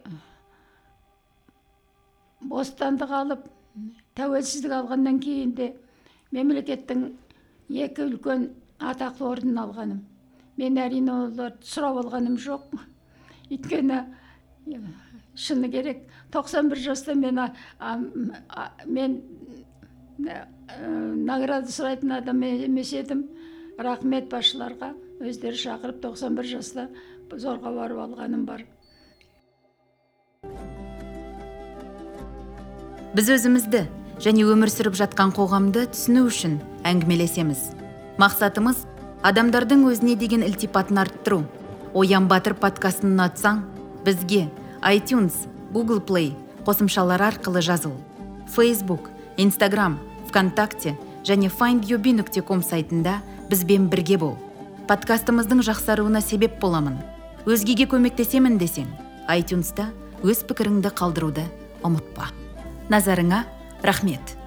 бостандық 2.41 3.13
алып 3.15 3.49
тәуелсіздік 4.19 4.75
алғаннан 4.75 5.21
кейін 5.23 5.55
де 5.59 5.73
мемлекеттің 6.35 7.05
екі 7.71 8.07
үлкен 8.07 8.49
атақты 8.81 9.27
орнын 9.27 9.61
алғаным. 9.65 10.01
Мен 10.59 10.79
әрине 10.81 11.13
оларды 11.13 11.67
сұрап 11.67 12.01
алғаным 12.05 12.39
жоқ. 12.41 12.75
Өйткені 13.51 14.01
шыны 15.35 15.71
керек. 15.71 16.07
91 16.33 16.83
жаста 16.83 17.15
мен 17.15 17.41
мен 18.87 19.21
ә, 20.27 20.47
награда 21.17 21.71
сұрайтын 21.71 22.19
адам 22.19 22.43
емес 22.43 22.93
едім. 22.93 23.29
Рахмет 23.79 24.29
басшыларға. 24.33 24.95
Өздері 25.21 25.57
шақырып 25.57 26.01
91 26.03 26.49
жаста 26.49 26.89
зорға 27.31 27.73
барып 27.75 27.99
алғаным 28.07 28.45
бар. 28.49 28.65
Біз 33.15 33.29
өзімізді 33.35 33.87
және 34.23 34.45
өмір 34.47 34.71
сүріп 34.71 34.95
жатқан 34.99 35.33
қоғамды 35.35 35.87
түсіну 35.91 36.27
үшін 36.29 36.59
әңгімелесеміз. 36.87 37.71
Мақсатымыз 38.21 38.85
адамдардың 39.27 39.83
өзіне 39.91 40.15
деген 40.21 40.45
ілтипатын 40.47 41.01
арттыру. 41.03 41.43
Оян 41.95 42.29
батыр 42.31 42.55
подкастын 42.55 43.17
ұнатсаң 43.17 43.65
бізге 44.07 44.47
iTunes, 44.83 45.47
Google 45.73 46.01
Play 46.01 46.33
қосымшалары 46.65 47.27
арқылы 47.29 47.61
жазыл. 47.61 47.93
Facebook, 48.49 49.11
Instagram, 49.37 49.99
вконтакте 50.29 50.97
және 51.25 51.51
findyobi.com 51.53 52.63
сайтында 52.63 53.21
бізбен 53.51 53.89
бірге 53.93 54.17
бол. 54.19 54.37
Подкастымыздың 54.89 55.63
жақсаруына 55.69 56.23
себеп 56.25 56.59
боламын. 56.61 56.99
Өзгеге 57.47 57.87
көмектесемін 57.93 58.59
десең 58.59 58.89
айтюнста 59.29 59.91
өз 60.25 60.43
пікіріңді 60.49 60.93
қалдыруды 60.97 61.45
ұмытпа. 61.85 62.33
Назарыңа 62.89 63.45
рахмет. 63.85 64.40